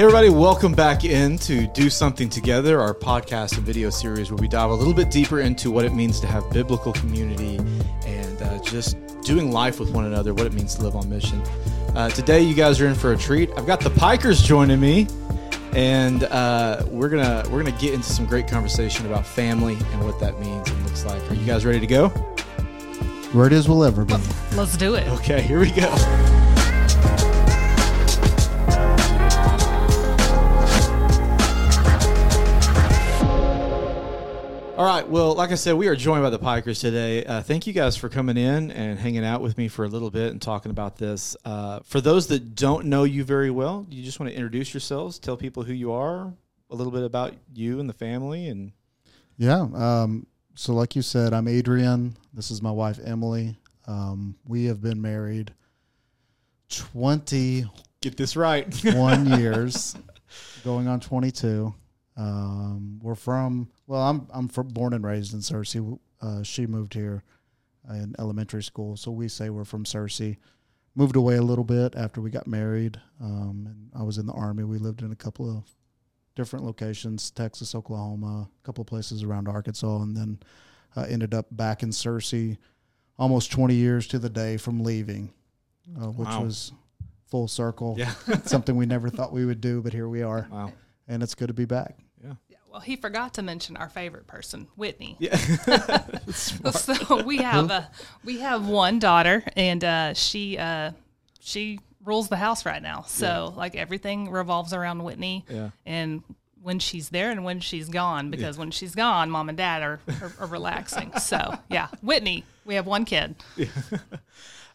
Hey, 0.00 0.04
everybody, 0.04 0.30
welcome 0.30 0.72
back 0.72 1.04
in 1.04 1.36
to 1.40 1.66
Do 1.66 1.90
Something 1.90 2.30
Together, 2.30 2.80
our 2.80 2.94
podcast 2.94 3.58
and 3.58 3.66
video 3.66 3.90
series 3.90 4.30
where 4.30 4.38
we 4.38 4.48
dive 4.48 4.70
a 4.70 4.74
little 4.74 4.94
bit 4.94 5.10
deeper 5.10 5.40
into 5.40 5.70
what 5.70 5.84
it 5.84 5.92
means 5.92 6.20
to 6.20 6.26
have 6.26 6.48
biblical 6.48 6.94
community 6.94 7.58
and 8.06 8.40
uh, 8.40 8.58
just 8.62 8.96
doing 9.24 9.52
life 9.52 9.78
with 9.78 9.90
one 9.90 10.06
another, 10.06 10.32
what 10.32 10.46
it 10.46 10.54
means 10.54 10.74
to 10.76 10.82
live 10.84 10.96
on 10.96 11.06
mission. 11.10 11.42
Uh, 11.94 12.08
today, 12.08 12.40
you 12.40 12.54
guys 12.54 12.80
are 12.80 12.86
in 12.86 12.94
for 12.94 13.12
a 13.12 13.16
treat. 13.18 13.50
I've 13.58 13.66
got 13.66 13.80
the 13.80 13.90
Pikers 13.90 14.42
joining 14.42 14.80
me, 14.80 15.06
and 15.74 16.24
uh, 16.24 16.82
we're 16.88 17.10
gonna 17.10 17.44
we're 17.50 17.62
gonna 17.62 17.78
get 17.78 17.92
into 17.92 18.10
some 18.10 18.24
great 18.24 18.48
conversation 18.48 19.04
about 19.04 19.26
family 19.26 19.74
and 19.92 20.02
what 20.02 20.18
that 20.18 20.40
means 20.40 20.66
and 20.70 20.82
looks 20.82 21.04
like. 21.04 21.30
Are 21.30 21.34
you 21.34 21.44
guys 21.44 21.66
ready 21.66 21.78
to 21.78 21.86
go? 21.86 22.08
Where 23.34 23.46
it 23.46 23.52
is 23.52 23.68
we'll 23.68 23.84
ever 23.84 24.06
be. 24.06 24.14
Let's 24.54 24.78
do 24.78 24.94
it. 24.94 25.06
Okay, 25.08 25.42
here 25.42 25.60
we 25.60 25.70
go. 25.70 26.39
All 34.80 34.86
right. 34.86 35.06
Well, 35.06 35.34
like 35.34 35.50
I 35.50 35.56
said, 35.56 35.74
we 35.74 35.88
are 35.88 35.94
joined 35.94 36.22
by 36.22 36.30
the 36.30 36.38
Pikers 36.38 36.80
today. 36.80 37.22
Uh, 37.22 37.42
thank 37.42 37.66
you 37.66 37.74
guys 37.74 37.98
for 37.98 38.08
coming 38.08 38.38
in 38.38 38.70
and 38.70 38.98
hanging 38.98 39.26
out 39.26 39.42
with 39.42 39.58
me 39.58 39.68
for 39.68 39.84
a 39.84 39.88
little 39.88 40.10
bit 40.10 40.32
and 40.32 40.40
talking 40.40 40.70
about 40.70 40.96
this. 40.96 41.36
Uh, 41.44 41.80
for 41.84 42.00
those 42.00 42.28
that 42.28 42.54
don't 42.54 42.86
know 42.86 43.04
you 43.04 43.22
very 43.22 43.50
well, 43.50 43.86
you 43.90 44.02
just 44.02 44.18
want 44.18 44.32
to 44.32 44.34
introduce 44.34 44.72
yourselves, 44.72 45.18
tell 45.18 45.36
people 45.36 45.64
who 45.64 45.74
you 45.74 45.92
are, 45.92 46.32
a 46.70 46.74
little 46.74 46.94
bit 46.94 47.02
about 47.02 47.34
you 47.52 47.78
and 47.78 47.90
the 47.90 47.92
family, 47.92 48.48
and 48.48 48.72
Yeah. 49.36 49.66
Um, 49.74 50.26
so, 50.54 50.72
like 50.72 50.96
you 50.96 51.02
said, 51.02 51.34
I'm 51.34 51.44
Adryan. 51.44 52.14
This 52.32 52.50
is 52.50 52.62
my 52.62 52.70
wife, 52.70 52.98
Emily. 53.04 53.58
Um, 53.86 54.34
we 54.48 54.64
have 54.64 54.80
been 54.80 55.02
married 55.02 55.52
twenty. 56.70 57.66
get 58.00 58.16
this 58.16 58.34
right. 58.34 58.66
One 58.94 59.26
years, 59.38 59.94
going 60.64 60.88
on 60.88 61.00
22. 61.00 61.74
Um, 62.24 62.98
we're 63.02 63.14
from, 63.14 63.70
well, 63.86 64.02
I'm, 64.02 64.26
I'm 64.30 64.48
from, 64.48 64.68
born 64.68 64.92
and 64.92 65.04
raised 65.04 65.32
in 65.32 65.40
Searcy. 65.40 65.98
Uh, 66.20 66.42
she 66.42 66.66
moved 66.66 66.92
here 66.94 67.22
in 67.88 68.14
elementary 68.18 68.62
school. 68.62 68.96
So, 68.96 69.10
we 69.10 69.26
say 69.28 69.48
we're 69.48 69.64
from 69.64 69.84
Searcy. 69.84 70.36
Moved 70.94 71.16
away 71.16 71.36
a 71.36 71.42
little 71.42 71.64
bit 71.64 71.94
after 71.96 72.20
we 72.20 72.30
got 72.30 72.46
married. 72.46 73.00
Um, 73.22 73.64
and 73.66 73.90
I 73.98 74.02
was 74.02 74.18
in 74.18 74.26
the 74.26 74.32
Army. 74.34 74.64
We 74.64 74.76
lived 74.78 75.02
in 75.02 75.12
a 75.12 75.16
couple 75.16 75.48
of 75.50 75.64
different 76.34 76.64
locations 76.64 77.30
Texas, 77.30 77.74
Oklahoma, 77.74 78.48
a 78.52 78.66
couple 78.66 78.82
of 78.82 78.86
places 78.88 79.22
around 79.22 79.48
Arkansas, 79.48 80.02
and 80.02 80.14
then 80.16 80.38
uh, 80.96 81.06
ended 81.08 81.32
up 81.32 81.46
back 81.52 81.82
in 81.82 81.88
Searcy 81.90 82.58
almost 83.18 83.50
20 83.52 83.74
years 83.74 84.06
to 84.08 84.18
the 84.18 84.28
day 84.30 84.56
from 84.56 84.82
leaving, 84.82 85.32
uh, 85.98 86.08
which 86.08 86.28
Wow. 86.28 86.44
was 86.44 86.72
full 87.28 87.48
circle. 87.48 87.94
yeah. 87.98 88.12
Something 88.44 88.76
we 88.76 88.84
never 88.86 89.08
thought 89.08 89.32
we 89.32 89.46
would 89.46 89.60
do, 89.60 89.80
but 89.80 89.92
here 89.92 90.08
we 90.08 90.22
are. 90.22 90.46
Wow. 90.50 90.72
And 91.08 91.22
it's 91.22 91.34
good 91.34 91.48
to 91.48 91.54
be 91.54 91.64
back. 91.64 91.96
Yeah. 92.70 92.76
Yeah, 92.76 92.76
well, 92.76 92.80
he 92.80 92.96
forgot 92.96 93.34
to 93.34 93.42
mention 93.42 93.76
our 93.76 93.88
favorite 93.88 94.26
person, 94.26 94.68
Whitney. 94.76 95.16
Yeah. 95.18 95.36
So 96.72 97.22
we 97.24 97.38
have 97.38 97.70
uh, 97.70 97.82
we 98.24 98.40
have 98.40 98.66
one 98.68 98.98
daughter, 98.98 99.42
and 99.56 99.82
uh, 99.84 100.14
she 100.14 100.56
uh, 100.58 100.92
she 101.40 101.80
rules 102.04 102.28
the 102.28 102.36
house 102.36 102.64
right 102.64 102.82
now. 102.82 103.02
So 103.06 103.52
like 103.56 103.74
everything 103.76 104.30
revolves 104.30 104.72
around 104.72 105.02
Whitney, 105.02 105.44
Yeah. 105.48 105.70
and 105.84 106.22
when 106.62 106.78
she's 106.78 107.08
there 107.08 107.30
and 107.30 107.42
when 107.44 107.60
she's 107.60 107.88
gone, 107.88 108.30
because 108.30 108.58
when 108.58 108.70
she's 108.70 108.94
gone, 108.94 109.30
mom 109.30 109.48
and 109.48 109.56
dad 109.58 109.82
are, 109.82 109.98
are, 110.20 110.32
are 110.40 110.46
relaxing. 110.46 111.10
So 111.18 111.54
yeah, 111.70 111.88
Whitney, 112.02 112.44
we 112.64 112.74
have 112.76 112.86
one 112.86 113.04
kid. 113.04 113.34
Yeah. 113.56 113.66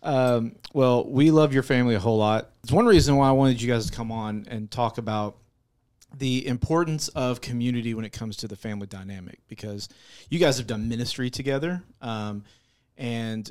Um, 0.03 0.55
well, 0.71 1.03
we 1.09 1.31
love 1.31 1.51
your 1.51 1.63
family 1.63 1.95
a 1.95 1.99
whole 1.99 2.19
lot. 2.19 2.51
It's 2.63 2.71
one 2.71 2.85
reason 2.85 3.15
why 3.15 3.27
I 3.27 3.31
wanted 3.31 3.59
you 3.59 3.71
guys 3.73 3.87
to 3.89 3.91
come 3.91 4.11
on 4.11 4.45
and 4.51 4.69
talk 4.69 4.99
about 4.99 5.35
the 6.17 6.47
importance 6.47 7.07
of 7.09 7.41
community 7.41 7.93
when 7.93 8.05
it 8.05 8.11
comes 8.11 8.37
to 8.37 8.47
the 8.47 8.55
family 8.55 8.87
dynamic 8.87 9.39
because 9.47 9.89
you 10.29 10.39
guys 10.39 10.57
have 10.57 10.67
done 10.67 10.87
ministry 10.87 11.29
together. 11.29 11.83
Um, 12.01 12.43
and, 12.97 13.49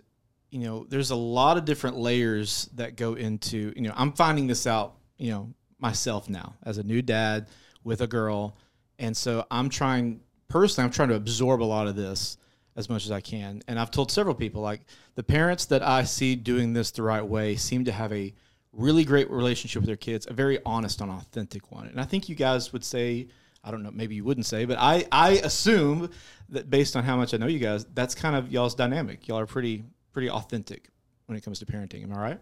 you 0.50 0.60
know, 0.60 0.86
there's 0.88 1.10
a 1.10 1.16
lot 1.16 1.58
of 1.58 1.64
different 1.64 1.96
layers 1.96 2.70
that 2.74 2.96
go 2.96 3.14
into, 3.14 3.72
you 3.76 3.82
know, 3.82 3.92
I'm 3.94 4.12
finding 4.12 4.46
this 4.46 4.66
out, 4.66 4.94
you 5.18 5.30
know, 5.30 5.52
myself 5.78 6.28
now 6.28 6.54
as 6.62 6.78
a 6.78 6.82
new 6.82 7.02
dad 7.02 7.48
with 7.82 8.00
a 8.00 8.06
girl. 8.06 8.56
And 8.98 9.16
so 9.16 9.44
I'm 9.50 9.68
trying, 9.68 10.20
personally, 10.48 10.86
I'm 10.86 10.92
trying 10.92 11.10
to 11.10 11.16
absorb 11.16 11.62
a 11.62 11.64
lot 11.64 11.86
of 11.86 11.96
this 11.96 12.38
as 12.76 12.88
much 12.88 13.04
as 13.04 13.10
I 13.10 13.20
can. 13.20 13.62
And 13.68 13.78
I've 13.78 13.90
told 13.90 14.10
several 14.10 14.34
people, 14.34 14.62
like, 14.62 14.80
the 15.14 15.22
parents 15.22 15.66
that 15.66 15.82
I 15.82 16.04
see 16.04 16.34
doing 16.34 16.72
this 16.72 16.90
the 16.90 17.02
right 17.02 17.24
way 17.24 17.56
seem 17.56 17.84
to 17.84 17.92
have 17.92 18.12
a 18.12 18.32
really 18.76 19.04
great 19.04 19.30
relationship 19.30 19.80
with 19.80 19.86
their 19.86 19.96
kids, 19.96 20.26
a 20.28 20.32
very 20.32 20.58
honest 20.66 21.00
and 21.00 21.10
authentic 21.10 21.70
one. 21.70 21.86
And 21.86 22.00
I 22.00 22.04
think 22.04 22.28
you 22.28 22.34
guys 22.34 22.72
would 22.72 22.84
say, 22.84 23.28
I 23.62 23.70
don't 23.70 23.82
know, 23.82 23.90
maybe 23.90 24.14
you 24.14 24.24
wouldn't 24.24 24.46
say, 24.46 24.64
but 24.64 24.78
I, 24.78 25.06
I 25.10 25.32
assume 25.32 26.10
that 26.50 26.68
based 26.68 26.96
on 26.96 27.04
how 27.04 27.16
much 27.16 27.32
I 27.34 27.36
know 27.36 27.46
you 27.46 27.58
guys, 27.58 27.86
that's 27.94 28.14
kind 28.14 28.36
of 28.36 28.52
y'all's 28.52 28.74
dynamic. 28.74 29.26
Y'all 29.28 29.38
are 29.38 29.46
pretty 29.46 29.84
pretty 30.12 30.30
authentic 30.30 30.88
when 31.26 31.36
it 31.36 31.44
comes 31.44 31.58
to 31.58 31.66
parenting. 31.66 32.04
Am 32.04 32.12
I 32.12 32.18
right? 32.18 32.40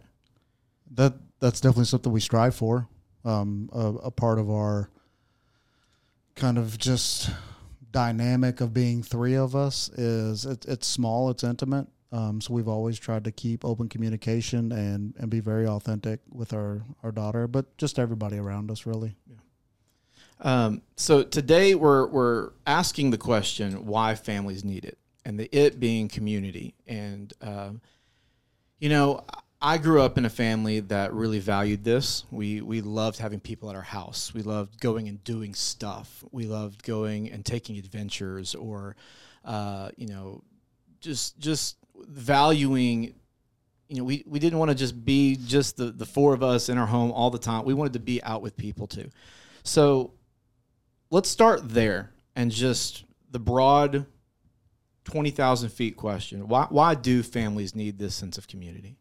That 0.92 1.14
That's 1.40 1.60
definitely 1.60 1.86
something 1.86 2.12
we 2.12 2.20
strive 2.20 2.54
for. 2.54 2.88
Um, 3.24 3.70
a, 3.72 3.86
a 3.86 4.10
part 4.10 4.38
of 4.38 4.50
our 4.50 4.90
kind 6.34 6.58
of 6.58 6.76
just 6.78 7.30
dynamic 7.90 8.60
of 8.60 8.72
being 8.74 9.02
three 9.02 9.34
of 9.34 9.54
us 9.54 9.88
is 9.90 10.44
it, 10.44 10.64
it's 10.66 10.86
small, 10.86 11.30
it's 11.30 11.44
intimate. 11.44 11.86
Um, 12.12 12.42
so 12.42 12.52
we've 12.52 12.68
always 12.68 12.98
tried 12.98 13.24
to 13.24 13.32
keep 13.32 13.64
open 13.64 13.88
communication 13.88 14.70
and, 14.70 15.14
and 15.18 15.30
be 15.30 15.40
very 15.40 15.66
authentic 15.66 16.20
with 16.30 16.52
our, 16.52 16.82
our 17.02 17.10
daughter, 17.10 17.48
but 17.48 17.76
just 17.78 17.98
everybody 17.98 18.36
around 18.36 18.70
us, 18.70 18.84
really. 18.84 19.16
Um, 20.42 20.82
so 20.96 21.22
today 21.22 21.74
we're 21.74 22.06
we're 22.08 22.50
asking 22.66 23.10
the 23.10 23.18
question 23.18 23.86
why 23.86 24.16
families 24.16 24.64
need 24.64 24.84
it, 24.84 24.98
and 25.24 25.38
the 25.38 25.48
it 25.56 25.78
being 25.78 26.08
community. 26.08 26.74
And 26.86 27.32
um, 27.40 27.80
you 28.80 28.88
know, 28.88 29.24
I 29.60 29.78
grew 29.78 30.02
up 30.02 30.18
in 30.18 30.24
a 30.24 30.30
family 30.30 30.80
that 30.80 31.12
really 31.12 31.38
valued 31.38 31.84
this. 31.84 32.24
We 32.32 32.60
we 32.60 32.80
loved 32.80 33.18
having 33.18 33.38
people 33.38 33.70
at 33.70 33.76
our 33.76 33.82
house. 33.82 34.34
We 34.34 34.42
loved 34.42 34.80
going 34.80 35.08
and 35.08 35.22
doing 35.22 35.54
stuff. 35.54 36.24
We 36.32 36.46
loved 36.46 36.82
going 36.82 37.30
and 37.30 37.44
taking 37.44 37.78
adventures, 37.78 38.56
or 38.56 38.96
uh, 39.44 39.90
you 39.96 40.08
know, 40.08 40.42
just 41.00 41.38
just 41.38 41.76
valuing 42.08 43.14
you 43.88 43.98
know, 43.98 44.04
we, 44.04 44.24
we 44.26 44.38
didn't 44.38 44.58
want 44.58 44.70
to 44.70 44.74
just 44.74 45.04
be 45.04 45.36
just 45.36 45.76
the, 45.76 45.90
the 45.90 46.06
four 46.06 46.32
of 46.32 46.42
us 46.42 46.70
in 46.70 46.78
our 46.78 46.86
home 46.86 47.12
all 47.12 47.28
the 47.28 47.38
time. 47.38 47.66
We 47.66 47.74
wanted 47.74 47.92
to 47.92 47.98
be 47.98 48.22
out 48.22 48.40
with 48.40 48.56
people 48.56 48.86
too. 48.86 49.10
So 49.64 50.14
let's 51.10 51.28
start 51.28 51.68
there 51.68 52.10
and 52.34 52.50
just 52.50 53.04
the 53.30 53.38
broad 53.38 54.06
20,000 55.04 55.68
feet 55.68 55.96
question. 55.98 56.48
Why, 56.48 56.66
why 56.70 56.94
do 56.94 57.22
families 57.22 57.74
need 57.74 57.98
this 57.98 58.14
sense 58.14 58.38
of 58.38 58.48
community? 58.48 58.96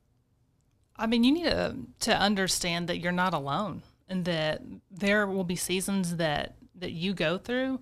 I 0.97 1.07
mean, 1.07 1.23
you 1.23 1.31
need 1.31 1.45
to 1.45 1.75
to 2.01 2.15
understand 2.15 2.87
that 2.89 2.99
you're 2.99 3.11
not 3.11 3.33
alone, 3.33 3.81
and 4.07 4.23
that 4.25 4.61
there 4.91 5.25
will 5.25 5.43
be 5.43 5.55
seasons 5.55 6.17
that 6.17 6.55
that 6.75 6.91
you 6.91 7.13
go 7.13 7.39
through 7.39 7.79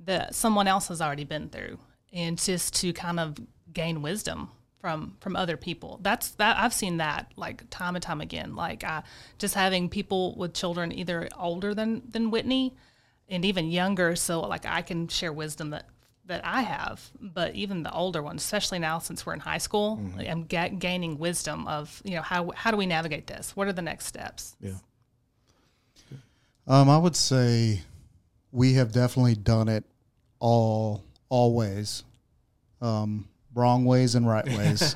that 0.00 0.34
someone 0.34 0.66
else 0.66 0.88
has 0.88 1.02
already 1.02 1.24
been 1.24 1.50
through, 1.50 1.78
and 2.10 2.38
just 2.38 2.74
to 2.76 2.94
kind 2.94 3.20
of 3.20 3.36
gain 3.74 4.02
wisdom 4.02 4.50
from 4.80 5.16
from 5.20 5.36
other 5.36 5.56
people. 5.56 5.98
That's 6.02 6.30
that 6.32 6.58
I've 6.58 6.74
seen 6.74 6.98
that 6.98 7.32
like 7.36 7.68
time 7.70 7.96
and 7.96 8.02
time 8.02 8.20
again. 8.20 8.54
Like 8.54 8.84
uh, 8.84 9.02
just 9.38 9.54
having 9.54 9.88
people 9.88 10.34
with 10.36 10.54
children 10.54 10.92
either 10.92 11.28
older 11.38 11.74
than 11.74 12.02
than 12.10 12.30
Whitney, 12.30 12.74
and 13.28 13.44
even 13.44 13.70
younger, 13.70 14.16
so 14.16 14.40
like 14.40 14.66
I 14.66 14.82
can 14.82 15.08
share 15.08 15.32
wisdom 15.32 15.70
that 15.70 15.86
that 16.26 16.42
I 16.42 16.62
have, 16.62 17.10
but 17.20 17.54
even 17.54 17.82
the 17.82 17.92
older 17.92 18.22
ones, 18.22 18.42
especially 18.42 18.78
now 18.78 18.98
since 18.98 19.26
we're 19.26 19.34
in 19.34 19.40
high 19.40 19.58
school, 19.58 20.00
I'm 20.18 20.44
ga- 20.44 20.70
gaining 20.70 21.18
wisdom 21.18 21.66
of 21.66 22.00
you 22.04 22.16
know 22.16 22.22
how 22.22 22.50
how 22.54 22.70
do 22.70 22.76
we 22.78 22.86
navigate 22.86 23.26
this? 23.26 23.54
What 23.54 23.68
are 23.68 23.74
the 23.74 23.82
next 23.82 24.06
steps? 24.06 24.56
Yeah. 24.60 24.78
Um, 26.66 26.88
I 26.88 26.96
would 26.96 27.16
say 27.16 27.82
we 28.52 28.74
have 28.74 28.92
definitely 28.92 29.34
done 29.34 29.68
it 29.68 29.84
all 30.38 31.04
always. 31.28 32.04
um, 32.80 33.28
wrong 33.54 33.84
ways 33.84 34.14
and 34.14 34.26
right 34.28 34.46
ways, 34.58 34.94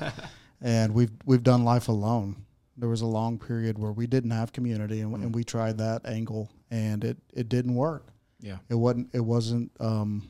and 0.61 0.93
we've 0.93 1.11
we've 1.25 1.43
done 1.43 1.63
life 1.63 1.87
alone. 1.87 2.35
There 2.77 2.89
was 2.89 3.01
a 3.01 3.07
long 3.07 3.37
period 3.37 3.77
where 3.77 3.91
we 3.91 4.07
didn't 4.07 4.31
have 4.31 4.53
community, 4.53 5.01
and, 5.01 5.13
and 5.15 5.35
we 5.35 5.43
tried 5.43 5.77
that 5.79 6.05
angle, 6.05 6.49
and 6.71 7.03
it 7.03 7.17
it 7.33 7.49
didn't 7.49 7.75
work. 7.75 8.07
Yeah. 8.39 8.57
It 8.69 8.75
wasn't 8.75 9.09
it 9.13 9.19
wasn't 9.19 9.71
um, 9.79 10.27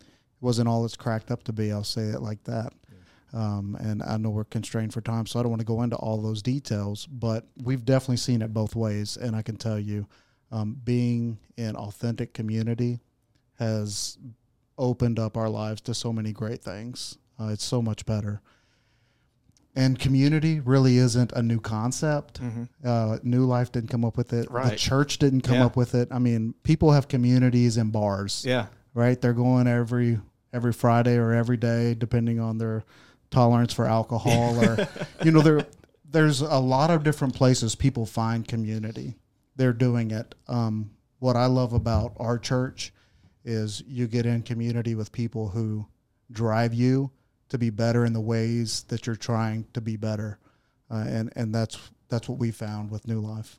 it 0.00 0.42
wasn't 0.42 0.68
all 0.68 0.84
it's 0.84 0.96
cracked 0.96 1.30
up 1.30 1.42
to 1.44 1.52
be. 1.52 1.72
I'll 1.72 1.84
say 1.84 2.04
it 2.04 2.20
like 2.22 2.42
that. 2.44 2.72
Um, 3.32 3.76
and 3.78 4.02
I 4.02 4.16
know 4.16 4.30
we're 4.30 4.44
constrained 4.44 4.92
for 4.92 5.00
time, 5.00 5.26
so 5.26 5.38
I 5.38 5.42
don't 5.42 5.50
want 5.50 5.60
to 5.60 5.66
go 5.66 5.82
into 5.82 5.96
all 5.96 6.20
those 6.20 6.42
details. 6.42 7.06
But 7.06 7.46
we've 7.62 7.84
definitely 7.84 8.16
seen 8.16 8.42
it 8.42 8.52
both 8.52 8.74
ways, 8.74 9.16
and 9.16 9.36
I 9.36 9.42
can 9.42 9.56
tell 9.56 9.78
you, 9.78 10.06
um, 10.50 10.76
being 10.82 11.38
in 11.56 11.76
authentic 11.76 12.34
community 12.34 12.98
has 13.58 14.18
opened 14.78 15.18
up 15.18 15.36
our 15.36 15.48
lives 15.48 15.80
to 15.82 15.94
so 15.94 16.12
many 16.12 16.32
great 16.32 16.62
things. 16.62 17.18
Uh, 17.40 17.48
it's 17.48 17.64
so 17.64 17.80
much 17.80 18.04
better. 18.06 18.40
And 19.76 19.98
community 19.98 20.58
really 20.60 20.98
isn't 20.98 21.32
a 21.32 21.42
new 21.42 21.60
concept. 21.60 22.40
Uh, 22.84 23.18
new 23.22 23.44
Life 23.44 23.70
didn't 23.70 23.88
come 23.88 24.04
up 24.04 24.16
with 24.16 24.32
it. 24.32 24.50
Right. 24.50 24.70
The 24.70 24.76
church 24.76 25.18
didn't 25.18 25.42
come 25.42 25.56
Yeah. 25.56 25.66
up 25.66 25.76
with 25.76 25.94
it. 25.94 26.08
I 26.10 26.18
mean, 26.18 26.54
people 26.64 26.90
have 26.92 27.06
communities 27.08 27.76
in 27.76 27.90
bars 27.90 28.44
Yeah. 28.46 28.66
right? 28.94 29.20
They're 29.20 29.32
going 29.32 29.66
every 29.66 30.20
every 30.52 30.72
Friday 30.72 31.14
or 31.16 31.32
every 31.32 31.56
day, 31.56 31.94
depending 31.94 32.40
on 32.40 32.58
their 32.58 32.82
tolerance 33.30 33.72
for 33.72 33.86
alcohol 33.86 34.58
or 34.64 34.88
you 35.24 35.30
know, 35.30 35.40
there 35.40 35.64
there's 36.04 36.40
a 36.40 36.58
lot 36.58 36.90
of 36.90 37.04
different 37.04 37.34
places 37.36 37.76
people 37.76 38.04
find 38.04 38.48
community. 38.48 39.14
They're 39.54 39.72
doing 39.72 40.10
it. 40.10 40.34
Um, 40.48 40.90
what 41.20 41.36
I 41.36 41.46
love 41.46 41.72
about 41.72 42.14
our 42.16 42.36
church 42.36 42.92
is 43.44 43.84
you 43.86 44.08
get 44.08 44.26
in 44.26 44.42
community 44.42 44.96
with 44.96 45.12
people 45.12 45.50
who 45.50 45.86
drive 46.32 46.74
you 46.74 47.12
to 47.50 47.58
be 47.58 47.70
better 47.70 48.04
in 48.04 48.12
the 48.12 48.20
ways 48.20 48.84
that 48.88 49.06
you're 49.06 49.16
trying 49.16 49.66
to 49.74 49.80
be 49.80 49.96
better, 49.96 50.38
uh, 50.90 51.04
and 51.06 51.32
and 51.36 51.54
that's 51.54 51.78
that's 52.08 52.28
what 52.28 52.38
we 52.38 52.50
found 52.50 52.90
with 52.90 53.06
New 53.06 53.20
Life. 53.20 53.58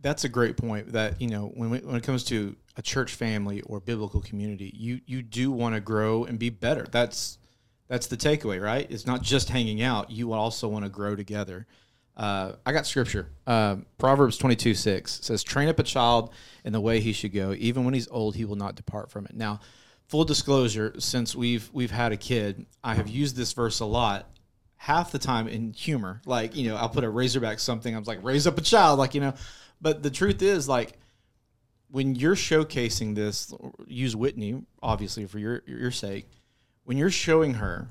That's 0.00 0.24
a 0.24 0.28
great 0.28 0.56
point. 0.56 0.92
That 0.92 1.20
you 1.20 1.28
know, 1.28 1.46
when 1.54 1.70
we, 1.70 1.78
when 1.78 1.96
it 1.96 2.02
comes 2.02 2.24
to 2.24 2.56
a 2.76 2.82
church 2.82 3.14
family 3.14 3.60
or 3.62 3.80
biblical 3.80 4.20
community, 4.20 4.72
you 4.76 5.00
you 5.06 5.22
do 5.22 5.50
want 5.50 5.74
to 5.74 5.80
grow 5.80 6.24
and 6.24 6.38
be 6.38 6.50
better. 6.50 6.86
That's 6.90 7.38
that's 7.88 8.06
the 8.06 8.16
takeaway, 8.16 8.62
right? 8.62 8.86
It's 8.90 9.06
not 9.06 9.22
just 9.22 9.48
hanging 9.48 9.82
out. 9.82 10.10
You 10.10 10.32
also 10.32 10.68
want 10.68 10.84
to 10.84 10.90
grow 10.90 11.16
together. 11.16 11.66
Uh, 12.16 12.52
I 12.66 12.72
got 12.72 12.84
scripture. 12.86 13.30
Um, 13.46 13.86
Proverbs 13.96 14.38
twenty 14.38 14.56
two 14.56 14.74
six 14.74 15.20
says, 15.22 15.42
"Train 15.42 15.68
up 15.68 15.78
a 15.78 15.84
child 15.84 16.32
in 16.64 16.72
the 16.72 16.80
way 16.80 17.00
he 17.00 17.12
should 17.12 17.32
go. 17.32 17.54
Even 17.56 17.84
when 17.84 17.94
he's 17.94 18.08
old, 18.08 18.34
he 18.36 18.44
will 18.44 18.56
not 18.56 18.74
depart 18.74 19.10
from 19.10 19.24
it." 19.26 19.34
Now, 19.34 19.60
full 20.08 20.24
disclosure, 20.24 20.94
since 20.98 21.36
we've 21.36 21.70
we've 21.72 21.90
had 21.90 22.12
a 22.12 22.16
kid, 22.16 22.66
I 22.82 22.94
have 22.94 23.08
used 23.08 23.36
this 23.36 23.52
verse 23.52 23.80
a 23.80 23.86
lot 23.86 24.28
half 24.78 25.10
the 25.12 25.18
time 25.18 25.48
in 25.48 25.72
humor. 25.72 26.22
Like, 26.24 26.56
you 26.56 26.68
know, 26.68 26.76
I'll 26.76 26.88
put 26.88 27.04
a 27.04 27.10
razorback 27.10 27.58
something. 27.58 27.94
I'm 27.94 28.04
like, 28.04 28.22
raise 28.22 28.46
up 28.46 28.56
a 28.56 28.62
child, 28.62 28.98
like, 28.98 29.14
you 29.14 29.20
know. 29.20 29.34
But 29.80 30.02
the 30.02 30.10
truth 30.10 30.40
is, 30.40 30.68
like, 30.68 30.94
when 31.90 32.14
you're 32.14 32.34
showcasing 32.34 33.14
this, 33.14 33.52
use 33.86 34.16
Whitney, 34.16 34.62
obviously, 34.82 35.26
for 35.26 35.38
your 35.38 35.62
your 35.66 35.90
sake, 35.90 36.26
when 36.84 36.96
you're 36.96 37.10
showing 37.10 37.54
her 37.54 37.88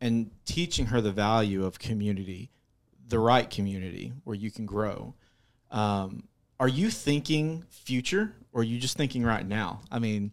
and 0.00 0.30
teaching 0.44 0.86
her 0.86 1.00
the 1.00 1.12
value 1.12 1.64
of 1.64 1.78
community, 1.78 2.50
the 3.08 3.18
right 3.18 3.50
community 3.50 4.12
where 4.24 4.36
you 4.36 4.50
can 4.50 4.64
grow, 4.64 5.14
um, 5.70 6.24
are 6.60 6.68
you 6.68 6.90
thinking 6.90 7.64
future 7.68 8.32
or 8.52 8.60
are 8.60 8.64
you 8.64 8.78
just 8.78 8.96
thinking 8.96 9.24
right 9.24 9.46
now? 9.46 9.80
I 9.90 9.98
mean, 9.98 10.32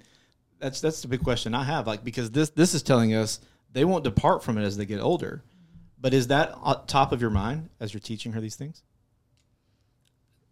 that's 0.59 0.81
that's 0.81 1.01
the 1.01 1.07
big 1.07 1.23
question 1.23 1.53
I 1.53 1.63
have. 1.63 1.87
Like, 1.87 2.03
because 2.03 2.31
this 2.31 2.49
this 2.49 2.73
is 2.73 2.83
telling 2.83 3.13
us 3.13 3.39
they 3.71 3.85
won't 3.85 4.03
depart 4.03 4.43
from 4.43 4.57
it 4.57 4.63
as 4.63 4.77
they 4.77 4.85
get 4.85 4.99
older. 4.99 5.43
But 5.99 6.13
is 6.13 6.27
that 6.27 6.55
top 6.87 7.11
of 7.11 7.21
your 7.21 7.29
mind 7.29 7.69
as 7.79 7.93
you're 7.93 8.01
teaching 8.01 8.33
her 8.33 8.41
these 8.41 8.55
things? 8.55 8.83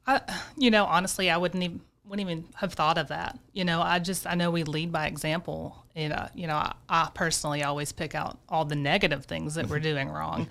I, 0.05 0.21
you 0.57 0.71
know, 0.71 0.85
honestly, 0.85 1.29
I 1.29 1.37
wouldn't 1.37 1.63
even 1.63 1.81
wouldn't 2.05 2.29
even 2.29 2.45
have 2.55 2.73
thought 2.73 2.97
of 2.97 3.09
that. 3.09 3.39
You 3.53 3.63
know, 3.63 3.81
I 3.81 3.99
just 3.99 4.27
I 4.27 4.35
know 4.35 4.51
we 4.51 4.63
lead 4.63 4.91
by 4.91 5.07
example, 5.07 5.85
and 5.95 6.11
uh, 6.11 6.27
you 6.33 6.47
know, 6.47 6.55
I, 6.55 6.73
I 6.89 7.09
personally 7.13 7.63
always 7.63 7.91
pick 7.91 8.15
out 8.15 8.37
all 8.49 8.65
the 8.65 8.75
negative 8.75 9.25
things 9.25 9.55
that 9.55 9.67
we're 9.67 9.79
doing 9.79 10.09
wrong, 10.09 10.47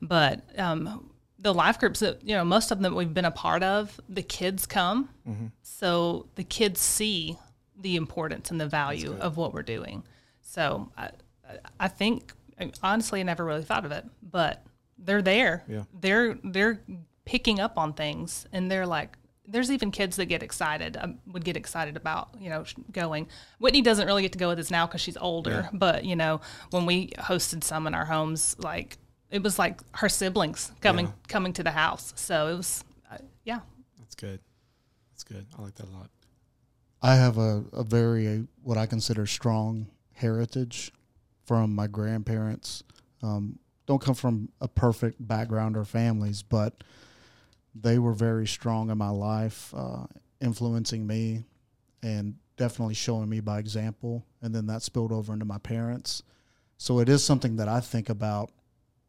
but 0.00 0.42
um, 0.58 1.10
the 1.38 1.52
life 1.52 1.78
groups 1.78 2.00
that 2.00 2.26
you 2.26 2.34
know 2.34 2.44
most 2.44 2.70
of 2.70 2.80
them 2.80 2.94
we've 2.94 3.12
been 3.12 3.26
a 3.26 3.30
part 3.30 3.62
of, 3.62 4.00
the 4.08 4.22
kids 4.22 4.64
come, 4.64 5.10
so 5.62 6.26
the 6.36 6.44
kids 6.44 6.80
see 6.80 7.38
the 7.80 7.96
importance 7.96 8.50
and 8.50 8.60
the 8.60 8.66
value 8.68 9.16
of 9.20 9.36
what 9.36 9.52
we're 9.54 9.62
doing. 9.62 10.02
So 10.42 10.90
I, 10.96 11.04
I- 11.04 11.10
I 11.80 11.88
think 11.88 12.32
honestly, 12.82 13.20
I 13.20 13.22
never 13.22 13.44
really 13.44 13.62
thought 13.62 13.84
of 13.84 13.92
it, 13.92 14.04
but 14.22 14.64
they're 14.98 15.22
there. 15.22 15.62
Yeah. 15.68 15.82
They're 16.00 16.38
they're 16.42 16.80
picking 17.24 17.60
up 17.60 17.78
on 17.78 17.92
things, 17.92 18.46
and 18.52 18.70
they're 18.70 18.86
like. 18.86 19.16
There's 19.48 19.70
even 19.70 19.92
kids 19.92 20.16
that 20.16 20.24
get 20.26 20.42
excited. 20.42 20.96
Um, 21.00 21.20
would 21.28 21.44
get 21.44 21.56
excited 21.56 21.96
about 21.96 22.30
you 22.40 22.50
know 22.50 22.64
going. 22.90 23.28
Whitney 23.60 23.80
doesn't 23.80 24.04
really 24.08 24.22
get 24.22 24.32
to 24.32 24.38
go 24.38 24.48
with 24.48 24.58
us 24.58 24.72
now 24.72 24.86
because 24.88 25.00
she's 25.00 25.16
older. 25.16 25.68
But 25.72 26.04
you 26.04 26.16
know 26.16 26.40
when 26.70 26.84
we 26.84 27.10
hosted 27.10 27.62
some 27.62 27.86
in 27.86 27.94
our 27.94 28.06
homes, 28.06 28.56
like 28.58 28.98
it 29.30 29.44
was 29.44 29.56
like 29.56 29.80
her 29.98 30.08
siblings 30.08 30.72
coming 30.80 31.06
Yeah. 31.06 31.12
coming 31.28 31.52
to 31.52 31.62
the 31.62 31.70
house. 31.70 32.12
So 32.16 32.48
it 32.48 32.56
was, 32.56 32.82
uh, 33.08 33.18
yeah. 33.44 33.60
That's 34.00 34.16
good. 34.16 34.40
That's 35.12 35.22
good. 35.22 35.46
I 35.56 35.62
like 35.62 35.76
that 35.76 35.86
a 35.86 35.92
lot. 35.92 36.10
I 37.06 37.14
have 37.14 37.38
a, 37.38 37.62
a 37.72 37.84
very 37.84 38.26
uh, 38.26 38.38
what 38.64 38.76
I 38.76 38.86
consider 38.86 39.26
strong 39.26 39.86
heritage 40.14 40.90
from 41.44 41.72
my 41.72 41.86
grandparents. 41.86 42.82
Um, 43.22 43.60
don't 43.86 44.02
come 44.02 44.16
from 44.16 44.48
a 44.60 44.66
perfect 44.66 45.24
background 45.24 45.76
or 45.76 45.84
families, 45.84 46.42
but 46.42 46.82
they 47.76 48.00
were 48.00 48.12
very 48.12 48.48
strong 48.48 48.90
in 48.90 48.98
my 48.98 49.10
life, 49.10 49.72
uh, 49.76 50.06
influencing 50.40 51.06
me 51.06 51.44
and 52.02 52.34
definitely 52.56 52.94
showing 52.94 53.28
me 53.28 53.38
by 53.38 53.60
example. 53.60 54.24
And 54.42 54.52
then 54.52 54.66
that 54.66 54.82
spilled 54.82 55.12
over 55.12 55.32
into 55.32 55.44
my 55.44 55.58
parents. 55.58 56.24
So 56.76 56.98
it 56.98 57.08
is 57.08 57.22
something 57.22 57.54
that 57.54 57.68
I 57.68 57.78
think 57.78 58.08
about 58.08 58.50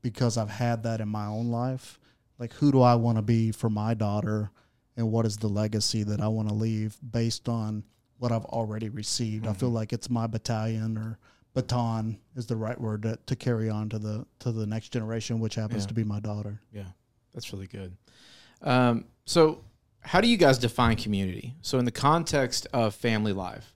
because 0.04 0.38
I've 0.38 0.52
had 0.52 0.84
that 0.84 1.02
in 1.02 1.10
my 1.10 1.26
own 1.26 1.50
life. 1.50 1.98
Like, 2.38 2.54
who 2.54 2.72
do 2.72 2.80
I 2.84 2.94
want 2.94 3.18
to 3.18 3.24
be 3.24 3.52
for 3.52 3.72
my 3.72 3.96
daughter? 3.96 4.52
And 4.98 5.12
what 5.12 5.26
is 5.26 5.38
the 5.38 5.48
legacy 5.48 6.04
that 6.04 6.20
I 6.20 6.28
want 6.28 6.50
to 6.50 6.54
leave 6.56 6.98
based 7.12 7.48
on 7.48 7.84
what 8.18 8.32
I've 8.32 8.46
already 8.46 8.90
received? 8.90 9.46
I 9.48 9.54
feel 9.54 9.70
like 9.70 9.94
it's 9.94 10.10
my 10.10 10.26
battalion 10.28 10.98
or 10.98 11.20
baton 11.54 12.20
is 12.36 12.48
the 12.48 12.56
right 12.56 12.80
word 12.80 13.04
to, 13.04 13.18
to 13.28 13.36
carry 13.36 13.70
on 13.70 13.90
to 13.90 14.00
the 14.00 14.26
to 14.40 14.52
the 14.52 14.66
next 14.66 14.90
generation, 14.90 15.40
which 15.40 15.56
happens 15.56 15.84
Yeah. 15.84 15.88
to 15.90 15.94
be 15.94 16.04
my 16.04 16.20
daughter. 16.20 16.60
Yeah, 16.74 16.88
that's 17.34 17.54
really 17.54 17.68
good. 17.68 17.96
Um, 18.64 19.06
so, 19.26 19.64
how 20.02 20.20
do 20.20 20.28
you 20.28 20.38
guys 20.38 20.58
define 20.58 20.98
community? 20.98 21.54
So, 21.62 21.78
in 21.78 21.86
the 21.86 21.92
context 21.92 22.66
of 22.74 22.96
family 22.96 23.34
life, 23.34 23.74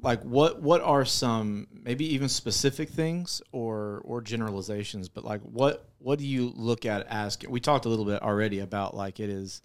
like 0.00 0.22
what 0.22 0.62
what 0.62 0.80
are 0.80 1.04
some 1.04 1.66
maybe 1.72 2.06
even 2.14 2.28
specific 2.30 2.88
things 2.88 3.42
or 3.52 4.00
or 4.04 4.22
generalizations? 4.22 5.10
But 5.10 5.24
like 5.24 5.42
what 5.42 5.86
what 5.98 6.18
do 6.18 6.26
you 6.26 6.52
look 6.56 6.86
at 6.86 7.06
as? 7.08 7.38
We 7.46 7.60
talked 7.60 7.84
a 7.84 7.88
little 7.90 8.06
bit 8.06 8.22
already 8.22 8.60
about 8.60 8.96
like 8.96 9.20
it 9.20 9.28
is, 9.28 9.60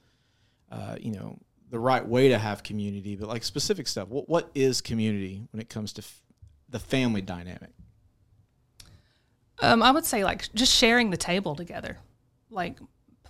uh, 0.72 0.96
you 1.00 1.12
know, 1.12 1.40
the 1.70 1.80
right 1.80 2.06
way 2.06 2.30
to 2.30 2.38
have 2.38 2.64
community, 2.64 3.16
but 3.16 3.28
like 3.28 3.44
specific 3.44 3.88
stuff. 3.88 4.08
What 4.08 4.30
what 4.30 4.50
is 4.56 4.82
community 4.82 5.44
when 5.52 5.62
it 5.62 5.70
comes 5.70 5.94
to 5.94 6.02
f- 6.02 6.22
the 6.70 6.80
family 6.80 7.22
dynamic? 7.22 7.72
Um, 9.60 9.82
I 9.82 9.92
would 9.92 10.06
say 10.06 10.24
like 10.24 10.54
just 10.54 10.74
sharing 10.74 11.10
the 11.10 11.18
table 11.18 11.56
together, 11.56 11.98
like 12.50 12.78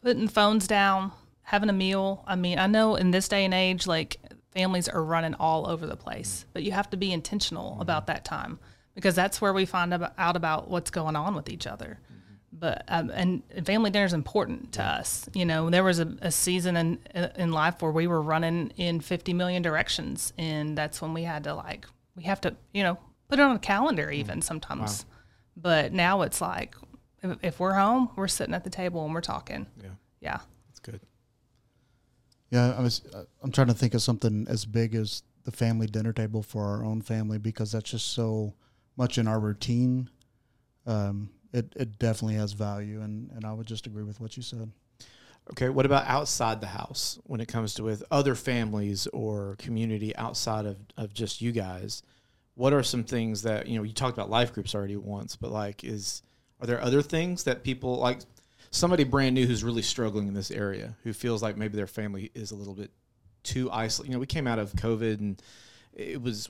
putting 0.02 0.28
phones 0.28 0.68
down, 0.68 1.12
having 1.42 1.70
a 1.70 1.74
meal. 1.74 2.24
I 2.28 2.36
mean, 2.36 2.60
I 2.60 2.68
know 2.68 2.96
in 2.96 3.12
this 3.12 3.28
day 3.28 3.46
and 3.46 3.54
age, 3.54 3.88
like 3.88 4.18
families 4.52 4.90
are 4.90 5.04
running 5.04 5.36
all 5.36 5.68
over 5.68 5.86
the 5.86 5.96
place, 5.96 6.46
but 6.54 6.64
you 6.64 6.72
have 6.72 6.90
to 6.90 6.98
be 6.98 7.12
intentional 7.12 7.80
about 7.80 8.08
that 8.08 8.26
time 8.26 8.60
because 8.96 9.16
that's 9.16 9.40
where 9.40 9.54
we 9.54 9.66
find 9.66 9.94
out 9.94 10.36
about 10.36 10.70
what's 10.70 10.90
going 10.90 11.16
on 11.16 11.36
with 11.36 11.50
each 11.50 11.68
other. 11.68 12.00
But 12.60 12.84
um, 12.88 13.12
and 13.14 13.44
and 13.52 13.66
family 13.66 13.92
dinner 13.92 14.06
is 14.06 14.14
important 14.14 14.72
to 14.74 14.84
us. 14.84 15.30
You 15.34 15.46
know, 15.46 15.70
there 15.70 15.84
was 15.84 16.00
a, 16.00 16.18
a 16.22 16.32
season 16.32 16.76
in 16.76 17.00
in 17.36 17.52
life 17.52 17.82
where 17.82 17.92
we 17.92 18.08
were 18.08 18.22
running 18.22 18.72
in 18.78 19.00
fifty 19.02 19.34
million 19.34 19.62
directions, 19.62 20.34
and 20.38 20.78
that's 20.78 21.02
when 21.02 21.14
we 21.14 21.24
had 21.24 21.44
to 21.44 21.54
like 21.54 21.86
we 22.16 22.24
have 22.24 22.42
to 22.42 22.56
you 22.74 22.82
know 22.84 22.98
put 23.30 23.38
it 23.40 23.44
on 23.44 23.56
a 23.56 23.60
calendar 23.60 24.10
even 24.10 24.42
sometimes. 24.42 25.06
But 25.56 25.94
now 25.94 26.22
it's 26.24 26.42
like 26.42 26.76
if, 27.22 27.38
if 27.44 27.60
we're 27.60 27.74
home, 27.74 28.10
we're 28.16 28.28
sitting 28.28 28.56
at 28.56 28.64
the 28.64 28.70
table 28.70 29.06
and 29.06 29.14
we're 29.14 29.22
talking. 29.22 29.68
Yeah, 29.82 29.90
Yeah. 30.22 30.40
that's 30.68 30.80
good. 30.80 31.02
Yeah, 32.50 32.74
I 32.78 32.82
was. 32.82 33.04
uh, 33.14 33.24
I'm 33.44 33.52
trying 33.52 33.68
to 33.68 33.74
think 33.74 33.94
of 33.94 34.02
something 34.02 34.48
as 34.50 34.66
big 34.66 34.96
as 34.96 35.24
the 35.44 35.52
family 35.52 35.88
dinner 35.88 36.14
table 36.14 36.42
for 36.42 36.64
our 36.66 36.84
own 36.84 37.02
family 37.02 37.38
because 37.38 37.72
that's 37.72 37.92
just 37.92 38.14
so 38.14 38.54
much 38.96 39.18
in 39.18 39.28
our 39.28 39.40
routine. 39.40 40.10
Um, 40.86 41.30
it 41.54 41.74
it 41.76 42.00
definitely 42.00 42.36
has 42.36 42.54
value, 42.54 43.02
and 43.02 43.32
and 43.32 43.46
I 43.46 43.54
would 43.54 43.68
just 43.68 43.88
agree 43.88 44.04
with 44.04 44.20
what 44.20 44.38
you 44.38 44.44
said. 44.44 44.72
Okay, 45.52 45.70
what 45.70 45.86
about 45.86 46.06
outside 46.08 46.60
the 46.60 46.68
house 46.68 47.20
when 47.24 47.40
it 47.40 47.48
comes 47.48 47.74
to 47.76 47.84
with 47.84 48.04
other 48.12 48.36
families 48.36 49.08
or 49.08 49.56
community 49.60 50.16
outside 50.18 50.66
of, 50.66 50.78
of 50.98 51.14
just 51.14 51.42
you 51.42 51.54
guys? 51.54 52.04
What 52.56 52.74
are 52.74 52.84
some 52.84 53.04
things 53.04 53.44
that, 53.44 53.68
you 53.68 53.78
know, 53.78 53.84
you 53.84 53.94
talked 53.94 54.18
about 54.18 54.30
life 54.30 54.52
groups 54.52 54.76
already 54.76 54.98
once, 54.98 55.36
but 55.36 55.52
like 55.52 55.84
is 55.84 56.22
are 56.60 56.68
there 56.68 56.82
other 56.82 57.02
things 57.02 57.44
that 57.44 57.64
people 57.64 57.98
like 57.98 58.20
somebody 58.72 59.06
brand 59.06 59.36
new 59.36 59.46
who's 59.46 59.64
really 59.64 59.82
struggling 59.82 60.28
in 60.28 60.34
this 60.34 60.52
area 60.52 60.98
who 61.04 61.14
feels 61.14 61.42
like 61.42 61.56
maybe 61.56 61.78
their 61.78 61.88
family 61.88 62.30
is 62.34 62.52
a 62.52 62.56
little 62.56 62.74
bit 62.74 62.92
too 63.44 63.72
isolated? 63.72 64.10
You 64.10 64.16
know, 64.16 64.20
we 64.20 64.26
came 64.26 64.48
out 64.48 64.60
of 64.60 64.74
COVID 64.74 65.20
and 65.20 65.42
it 65.94 66.22
was 66.22 66.50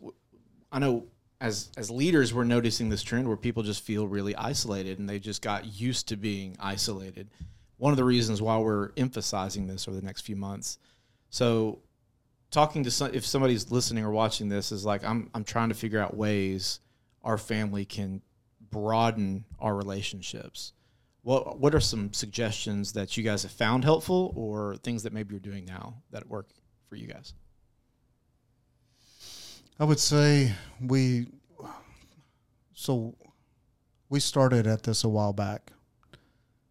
I 0.72 0.80
know 0.80 1.06
as 1.40 1.70
as 1.78 1.92
leaders 1.92 2.34
we're 2.34 2.44
noticing 2.44 2.90
this 2.90 3.04
trend 3.04 3.28
where 3.28 3.38
people 3.38 3.62
just 3.62 3.84
feel 3.84 4.08
really 4.08 4.36
isolated 4.36 4.98
and 4.98 5.08
they 5.08 5.20
just 5.20 5.42
got 5.42 5.80
used 5.80 6.08
to 6.08 6.18
being 6.18 6.56
isolated 6.60 7.30
one 7.78 7.94
of 7.94 7.98
the 7.98 8.04
reasons 8.04 8.42
why 8.42 8.58
we're 8.58 8.90
emphasizing 8.98 9.68
this 9.68 9.88
over 9.88 9.96
the 9.96 10.06
next 10.06 10.22
few 10.22 10.36
months. 10.36 10.80
So, 11.30 11.80
talking 12.52 12.84
to 12.84 12.92
some, 12.92 13.14
if 13.14 13.26
somebody's 13.26 13.72
listening 13.72 14.04
or 14.04 14.12
watching 14.12 14.50
this 14.50 14.72
is 14.72 14.86
like, 14.86 15.04
I'm, 15.04 15.30
I'm 15.34 15.44
trying 15.44 15.70
to 15.70 15.76
figure 15.76 16.00
out 16.00 16.16
ways 16.16 16.80
our 17.24 17.38
family 17.38 17.86
can 17.86 18.22
broaden 18.70 19.46
our 19.60 19.76
relationships. 19.76 20.74
what 21.22 21.60
what 21.60 21.76
are 21.76 21.80
some 21.80 22.14
suggestions 22.14 22.94
that 22.94 23.16
you 23.18 23.24
guys 23.24 23.44
have 23.44 23.52
found 23.52 23.84
helpful, 23.84 24.34
or 24.36 24.76
things 24.78 25.04
that 25.04 25.14
maybe 25.14 25.34
you're 25.34 25.40
doing 25.40 25.66
now 25.66 25.96
that 26.12 26.28
work 26.28 26.50
for 26.90 26.96
you 26.96 27.08
guys? 27.08 27.34
I 29.80 29.84
would 29.86 30.00
say 30.00 30.54
we 30.82 31.28
so 32.74 33.16
we 34.10 34.20
started 34.20 34.66
at 34.68 34.84
this 34.84 35.04
a 35.04 35.10
while 35.10 35.34
back, 35.34 35.72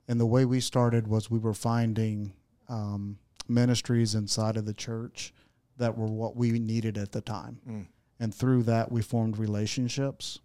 and 0.09 0.19
the 0.19 0.27
way 0.27 0.45
we 0.45 0.61
started 0.61 1.07
was 1.07 1.31
we 1.31 1.39
were 1.39 1.55
finding 1.55 2.33
um, 2.69 3.19
ministries 3.49 4.15
inside 4.15 4.57
of 4.57 4.65
the 4.67 4.75
church 4.75 5.33
that 5.77 5.97
were 5.97 6.07
what 6.07 6.37
we 6.37 6.53
needed 6.59 6.97
at 6.99 7.13
the 7.13 7.21
time, 7.21 7.61
Mm. 7.69 7.87
and 8.21 8.35
through 8.35 8.63
that 8.65 8.91
we 8.91 9.03
formed 9.03 9.39
relationships, 9.39 10.39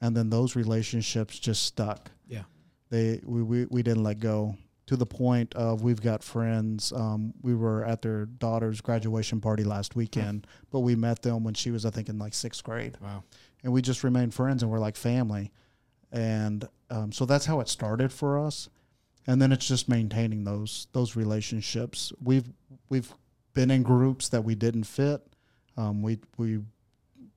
and 0.00 0.16
then 0.16 0.30
those 0.30 0.56
relationships 0.56 1.38
just 1.38 1.64
stuck. 1.64 2.10
Yeah. 2.26 2.44
They 2.90 3.20
we 3.24 3.42
we, 3.42 3.64
we 3.66 3.82
didn't 3.82 4.02
let 4.02 4.18
go 4.18 4.56
to 4.88 4.96
the 4.96 5.04
point 5.06 5.54
of 5.54 5.82
we've 5.82 6.00
got 6.00 6.22
friends. 6.22 6.94
Um, 6.94 7.34
we 7.42 7.54
were 7.54 7.84
at 7.84 8.00
their 8.00 8.24
daughter's 8.24 8.80
graduation 8.80 9.38
party 9.38 9.62
last 9.62 9.94
weekend, 9.94 10.46
but 10.70 10.80
we 10.80 10.96
met 10.96 11.20
them 11.20 11.44
when 11.44 11.52
she 11.52 11.70
was 11.70 11.84
I 11.84 11.90
think 11.90 12.08
in 12.08 12.18
like 12.18 12.32
sixth 12.32 12.64
grade. 12.64 12.96
Wow. 13.02 13.22
and 13.62 13.70
we 13.72 13.82
just 13.82 14.02
remained 14.02 14.32
friends 14.32 14.62
and 14.62 14.72
we're 14.72 14.78
like 14.78 14.96
family. 14.96 15.52
And 16.10 16.66
um, 16.88 17.12
so 17.12 17.26
that's 17.26 17.44
how 17.44 17.60
it 17.60 17.68
started 17.68 18.12
for 18.14 18.38
us. 18.38 18.70
And 19.26 19.42
then 19.42 19.52
it's 19.52 19.68
just 19.68 19.90
maintaining 19.90 20.44
those 20.44 20.86
those 20.92 21.16
relationships. 21.16 22.10
We've 22.22 22.50
we've 22.88 23.12
been 23.52 23.70
in 23.70 23.82
groups 23.82 24.30
that 24.30 24.42
we 24.42 24.54
didn't 24.54 24.84
fit. 24.84 25.20
Um, 25.76 26.00
we 26.00 26.18
we 26.38 26.60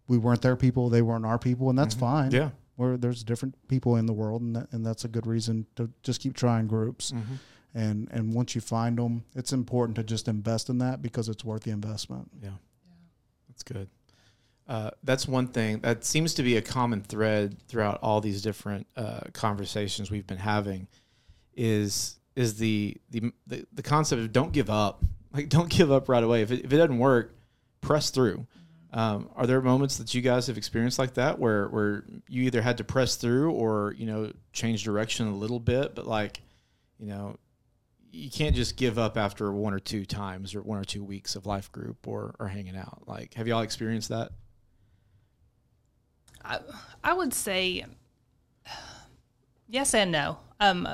we 0.08 0.18
weren't 0.18 0.42
their 0.42 0.56
people. 0.56 0.88
They 0.88 1.02
weren't 1.02 1.26
our 1.26 1.38
people 1.38 1.70
and 1.70 1.78
that's 1.78 1.96
fine. 1.96 2.32
Yeah. 2.32 2.52
Where 2.76 2.98
there's 2.98 3.24
different 3.24 3.56
people 3.68 3.96
in 3.98 4.06
the 4.06 4.14
world 4.14 4.42
and, 4.42 4.56
that, 4.56 4.68
and 4.72 4.86
that's 4.86 5.06
a 5.06 5.08
good 5.08 5.28
reason 5.28 5.66
to 5.76 5.90
just 6.04 6.22
keep 6.22 6.36
trying 6.36 6.68
groups 6.68 7.12
Mm-hmm. 7.12 7.34
and 7.76 8.08
and 8.12 8.34
once 8.34 8.56
you 8.56 8.62
find 8.62 8.98
them 8.98 9.24
it's 9.36 9.54
important 9.54 9.96
to 9.98 10.04
just 10.04 10.28
invest 10.28 10.70
in 10.70 10.78
that 10.80 11.02
because 11.02 11.30
it's 11.30 11.44
worth 11.44 11.64
the 11.64 11.72
investment 11.72 12.30
Yeah. 12.42 12.52
That's 13.50 13.64
good. 13.64 13.90
Uh, 14.68 14.92
that's 15.04 15.28
one 15.28 15.48
thing 15.48 15.80
that 15.82 16.06
seems 16.06 16.34
to 16.36 16.44
be 16.44 16.56
a 16.56 16.62
common 16.62 17.02
thread 17.02 17.58
throughout 17.68 18.00
all 18.02 18.22
these 18.22 18.42
different 18.42 18.88
uh, 18.96 19.20
conversations 19.34 20.10
we've 20.10 20.26
been 20.28 20.38
having 20.38 20.88
is 21.56 22.18
is 22.36 22.58
the, 22.58 22.96
the 23.10 23.34
the 23.48 23.66
the 23.74 23.84
concept 23.84 24.22
of 24.22 24.32
don't 24.32 24.54
give 24.54 24.70
up. 24.70 25.04
Like 25.34 25.50
don't 25.50 25.70
give 25.70 25.92
up 25.92 26.08
right 26.08 26.24
away. 26.24 26.42
If 26.44 26.52
it, 26.52 26.64
if 26.66 26.72
it 26.72 26.78
doesn't 26.78 26.98
work, 27.00 27.36
press 27.82 28.10
through. 28.10 28.48
Um, 28.94 29.30
are 29.36 29.48
there 29.48 29.62
moments 29.62 29.98
that 29.98 30.14
you 30.14 30.22
guys 30.22 30.48
have 30.48 30.58
experienced 30.58 31.00
like 31.00 31.14
that 31.14 31.40
where 31.40 31.68
where 31.70 32.04
you 32.28 32.44
either 32.44 32.62
had 32.62 32.78
to 32.80 32.84
press 32.84 33.16
through 33.16 33.52
or 33.52 33.96
you 33.98 34.06
know 34.06 34.32
change 34.52 34.84
direction 34.84 35.28
a 35.28 35.36
little 35.36 35.60
bit, 35.60 35.96
but 35.96 36.08
like 36.08 36.42
you 37.00 37.08
know 37.08 37.38
you 38.12 38.30
can't 38.30 38.56
just 38.56 38.76
give 38.76 39.00
up 39.00 39.18
after 39.18 39.52
one 39.52 39.74
or 39.74 39.80
two 39.80 40.06
times 40.06 40.54
or 40.54 40.62
one 40.62 40.78
or 40.78 40.84
two 40.84 41.04
weeks 41.04 41.36
of 41.36 41.46
life 41.46 41.72
group 41.72 42.08
or, 42.08 42.36
or 42.40 42.48
hanging 42.48 42.76
out. 42.76 43.04
Like, 43.08 43.34
have 43.36 43.48
y'all 43.48 43.62
experienced 43.62 44.10
that? 44.10 44.32
I, 46.44 46.60
I 47.04 47.14
would 47.14 47.34
say 47.34 47.86
yes 49.70 49.94
and 49.94 50.12
no. 50.12 50.40
Um, 50.60 50.88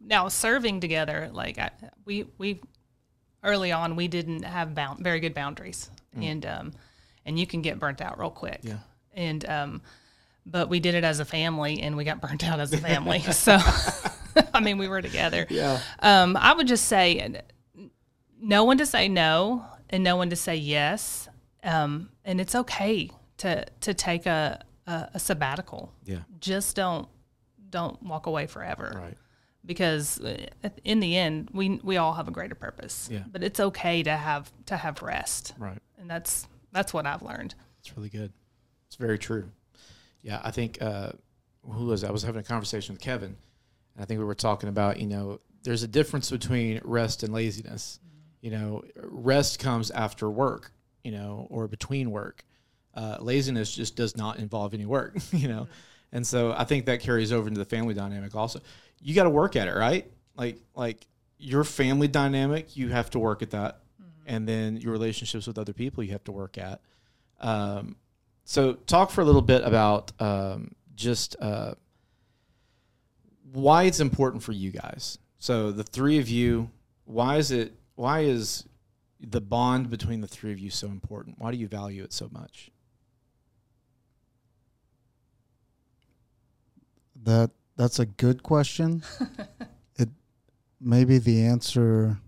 now 0.00 0.28
serving 0.28 0.80
together, 0.80 1.30
like 1.32 1.58
I, 1.58 1.70
we 2.04 2.26
we 2.38 2.60
early 3.42 3.72
on, 3.72 3.96
we 3.96 4.08
didn't 4.08 4.42
have 4.44 4.74
bound, 4.74 5.00
very 5.00 5.20
good 5.20 5.34
boundaries, 5.34 5.90
and 6.16 6.44
um, 6.46 6.72
and 7.26 7.38
you 7.38 7.46
can 7.46 7.62
get 7.62 7.78
burnt 7.78 8.00
out 8.00 8.18
real 8.18 8.30
quick. 8.30 8.60
Yeah. 8.62 8.78
And 9.12 9.48
um, 9.48 9.82
but 10.46 10.68
we 10.68 10.80
did 10.80 10.94
it 10.94 11.04
as 11.04 11.20
a 11.20 11.24
family, 11.24 11.80
and 11.80 11.96
we 11.96 12.04
got 12.04 12.20
burnt 12.20 12.44
out 12.44 12.60
as 12.60 12.72
a 12.72 12.78
family. 12.78 13.20
so, 13.32 13.58
I 14.54 14.60
mean, 14.60 14.78
we 14.78 14.88
were 14.88 15.00
together. 15.02 15.46
Yeah. 15.48 15.80
Um, 16.00 16.36
I 16.36 16.52
would 16.52 16.66
just 16.68 16.84
say 16.86 17.40
no 18.40 18.64
one 18.64 18.78
to 18.78 18.86
say 18.86 19.08
no 19.08 19.64
and 19.90 20.02
no 20.04 20.16
one 20.16 20.30
to 20.30 20.36
say 20.36 20.56
yes. 20.56 21.28
Um, 21.62 22.10
and 22.24 22.40
it's 22.40 22.54
okay 22.54 23.10
to 23.38 23.64
to 23.80 23.94
take 23.94 24.26
a, 24.26 24.64
a, 24.86 25.08
a 25.14 25.18
sabbatical. 25.18 25.92
Yeah. 26.04 26.18
Just 26.40 26.76
don't 26.76 27.08
don't 27.70 28.02
walk 28.02 28.26
away 28.26 28.46
forever 28.46 28.92
Right. 29.02 29.16
because 29.64 30.20
uh, 30.20 30.46
in 30.84 31.00
the 31.00 31.16
end 31.16 31.48
we 31.52 31.80
we 31.82 31.96
all 31.96 32.12
have 32.14 32.28
a 32.28 32.30
greater 32.32 32.54
purpose. 32.54 33.08
Yeah. 33.10 33.22
But 33.30 33.42
it's 33.42 33.60
okay 33.60 34.02
to 34.02 34.14
have 34.16 34.52
to 34.66 34.76
have 34.76 35.00
rest. 35.02 35.54
Right. 35.58 35.78
And 35.98 36.10
that's 36.10 36.46
that's 36.74 36.92
what 36.92 37.06
I've 37.06 37.22
learned. 37.22 37.54
It's 37.80 37.96
really 37.96 38.10
good. 38.10 38.32
It's 38.88 38.96
very 38.96 39.18
true. 39.18 39.50
Yeah. 40.22 40.40
I 40.44 40.50
think, 40.50 40.78
uh, 40.82 41.12
who 41.62 41.86
was? 41.86 42.04
I 42.04 42.10
was 42.10 42.22
having 42.22 42.40
a 42.40 42.44
conversation 42.44 42.94
with 42.94 43.00
Kevin. 43.00 43.36
And 43.94 44.02
I 44.02 44.04
think 44.04 44.18
we 44.18 44.24
were 44.24 44.34
talking 44.34 44.68
about, 44.68 45.00
you 45.00 45.06
know, 45.06 45.40
there's 45.62 45.82
a 45.82 45.88
difference 45.88 46.30
between 46.30 46.80
rest 46.84 47.22
and 47.22 47.32
laziness. 47.32 47.98
You 48.40 48.50
know, 48.50 48.84
rest 48.96 49.58
comes 49.58 49.90
after 49.90 50.28
work, 50.28 50.72
you 51.02 51.12
know, 51.12 51.46
or 51.50 51.66
between 51.66 52.10
work. 52.10 52.44
Uh, 52.94 53.16
laziness 53.20 53.74
just 53.74 53.96
does 53.96 54.16
not 54.16 54.38
involve 54.38 54.74
any 54.74 54.84
work, 54.84 55.16
you 55.32 55.48
know. 55.48 55.66
And 56.12 56.26
so 56.26 56.52
I 56.52 56.64
think 56.64 56.86
that 56.86 57.00
carries 57.00 57.32
over 57.32 57.48
into 57.48 57.58
the 57.58 57.64
family 57.64 57.94
dynamic 57.94 58.34
also. 58.34 58.60
You 59.00 59.14
got 59.14 59.24
to 59.24 59.30
work 59.30 59.56
at 59.56 59.68
it, 59.68 59.74
right? 59.74 60.10
Like 60.36 60.60
like 60.74 61.06
your 61.38 61.64
family 61.64 62.08
dynamic, 62.08 62.76
you 62.76 62.90
have 62.90 63.10
to 63.10 63.18
work 63.18 63.42
at 63.42 63.50
that. 63.50 63.80
And 64.26 64.48
then 64.48 64.76
your 64.76 64.92
relationships 64.92 65.46
with 65.46 65.58
other 65.58 65.72
people 65.72 66.02
you 66.02 66.12
have 66.12 66.24
to 66.24 66.32
work 66.32 66.58
at. 66.58 66.80
Um, 67.40 67.96
so 68.44 68.74
talk 68.74 69.10
for 69.10 69.20
a 69.20 69.24
little 69.24 69.42
bit 69.42 69.62
about 69.64 70.12
um, 70.20 70.74
just 70.94 71.36
uh, 71.40 71.74
why 73.52 73.84
it's 73.84 74.00
important 74.00 74.42
for 74.42 74.52
you 74.52 74.70
guys. 74.70 75.18
So 75.38 75.72
the 75.72 75.84
three 75.84 76.18
of 76.18 76.28
you, 76.28 76.70
why 77.04 77.36
is 77.36 77.50
it? 77.50 77.74
Why 77.96 78.20
is 78.20 78.64
the 79.20 79.40
bond 79.40 79.90
between 79.90 80.20
the 80.20 80.26
three 80.26 80.52
of 80.52 80.58
you 80.58 80.70
so 80.70 80.88
important? 80.88 81.38
Why 81.38 81.50
do 81.52 81.56
you 81.56 81.68
value 81.68 82.02
it 82.02 82.12
so 82.12 82.28
much? 82.32 82.70
That 87.22 87.50
that's 87.76 87.98
a 87.98 88.06
good 88.06 88.42
question. 88.42 89.02
it 89.96 90.08
maybe 90.80 91.18
the 91.18 91.44
answer 91.44 92.18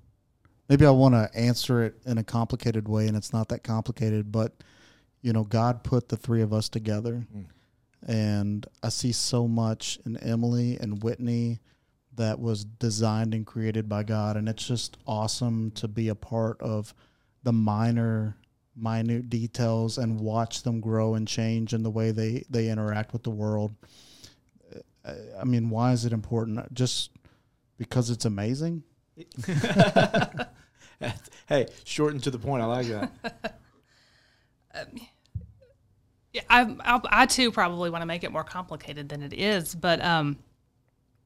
maybe 0.69 0.87
I 0.87 0.91
want 0.91 1.15
to 1.15 1.31
answer 1.39 1.83
it 1.83 1.97
in 2.07 2.19
a 2.19 2.25
complicated 2.25 2.89
way 2.89 3.07
and 3.07 3.17
it's 3.17 3.33
not 3.33 3.49
that 3.49 3.63
complicated, 3.63 4.33
but 4.33 4.53
you 5.23 5.33
know, 5.33 5.45
God 5.45 5.83
put 5.83 6.09
the 6.09 6.17
three 6.17 6.43
of 6.43 6.53
us 6.53 6.69
together. 6.69 7.27
Mm. 7.35 7.47
And 8.07 8.67
I 8.83 8.91
see 8.91 9.13
so 9.13 9.49
much 9.49 9.99
in 10.07 10.17
Emily 10.19 10.79
and 10.81 11.03
Whitney 11.03 11.61
that 12.15 12.39
was 12.39 12.65
designed 12.65 13.35
and 13.35 13.47
created 13.47 13.89
by 13.89 14.03
God 14.03 14.37
and 14.37 14.49
it's 14.49 14.67
just 14.67 14.97
awesome 15.07 15.71
to 15.73 15.89
be 15.89 16.09
a 16.09 16.15
part 16.15 16.61
of 16.61 16.95
the 17.43 17.53
minor 17.53 18.37
minute 18.77 19.31
details 19.31 19.99
and 19.99 20.21
watch 20.21 20.63
them 20.63 20.81
grow 20.81 21.15
and 21.15 21.27
change 21.27 21.73
in 21.73 21.83
the 21.83 21.91
way 21.91 22.11
they 22.11 22.45
they 22.51 22.69
interact 22.69 23.13
with 23.13 23.23
the 23.23 23.31
world. 23.31 23.75
I- 25.05 25.41
I 25.41 25.45
mean, 25.45 25.71
why 25.71 25.93
is 25.93 26.05
it 26.05 26.13
important? 26.13 26.73
Just 26.75 27.11
because 27.79 28.11
it's 28.11 28.25
amazing? 28.25 28.83
hey, 31.49 31.67
short 31.85 32.13
and 32.13 32.23
to 32.23 32.31
the 32.31 32.39
point. 32.39 32.63
I 32.63 32.67
like 32.67 32.87
that. 32.87 33.61
Yeah, 36.33 36.43
I, 36.51 36.77
I, 36.81 37.01
I 37.23 37.27
too 37.27 37.51
probably 37.51 37.89
want 37.89 38.03
to 38.03 38.07
make 38.07 38.23
it 38.23 38.31
more 38.31 38.45
complicated 38.45 39.09
than 39.09 39.23
it 39.23 39.33
is, 39.33 39.75
but 39.75 40.05
um, 40.05 40.37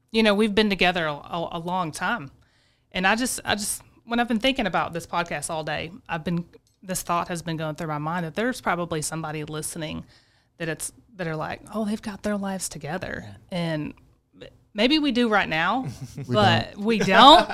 you 0.09 0.23
know, 0.23 0.33
we've 0.33 0.55
been 0.55 0.69
together 0.69 1.05
a, 1.05 1.13
a, 1.13 1.49
a 1.53 1.59
long 1.59 1.91
time, 1.91 2.31
and 2.93 3.05
I 3.05 3.17
just, 3.17 3.41
I 3.43 3.55
just, 3.55 3.81
when 4.05 4.21
I've 4.21 4.29
been 4.29 4.39
thinking 4.39 4.67
about 4.67 4.93
this 4.93 5.05
podcast 5.05 5.49
all 5.49 5.65
day, 5.65 5.91
I've 6.07 6.23
been, 6.23 6.45
this 6.81 7.01
thought 7.01 7.27
has 7.27 7.41
been 7.41 7.57
going 7.57 7.75
through 7.75 7.87
my 7.87 7.97
mind 7.97 8.25
that 8.25 8.35
there's 8.35 8.61
probably 8.61 9.01
somebody 9.01 9.43
listening 9.43 10.05
that 10.59 10.69
it's 10.69 10.93
that 11.17 11.27
are 11.27 11.35
like, 11.35 11.59
oh, 11.73 11.83
they've 11.83 12.01
got 12.01 12.23
their 12.23 12.37
lives 12.37 12.69
together, 12.69 13.35
and 13.51 13.93
maybe 14.73 14.99
we 14.99 15.11
do 15.11 15.29
right 15.29 15.49
now, 15.49 15.87
but 16.27 16.77
we 16.77 16.99
don't. 16.99 17.49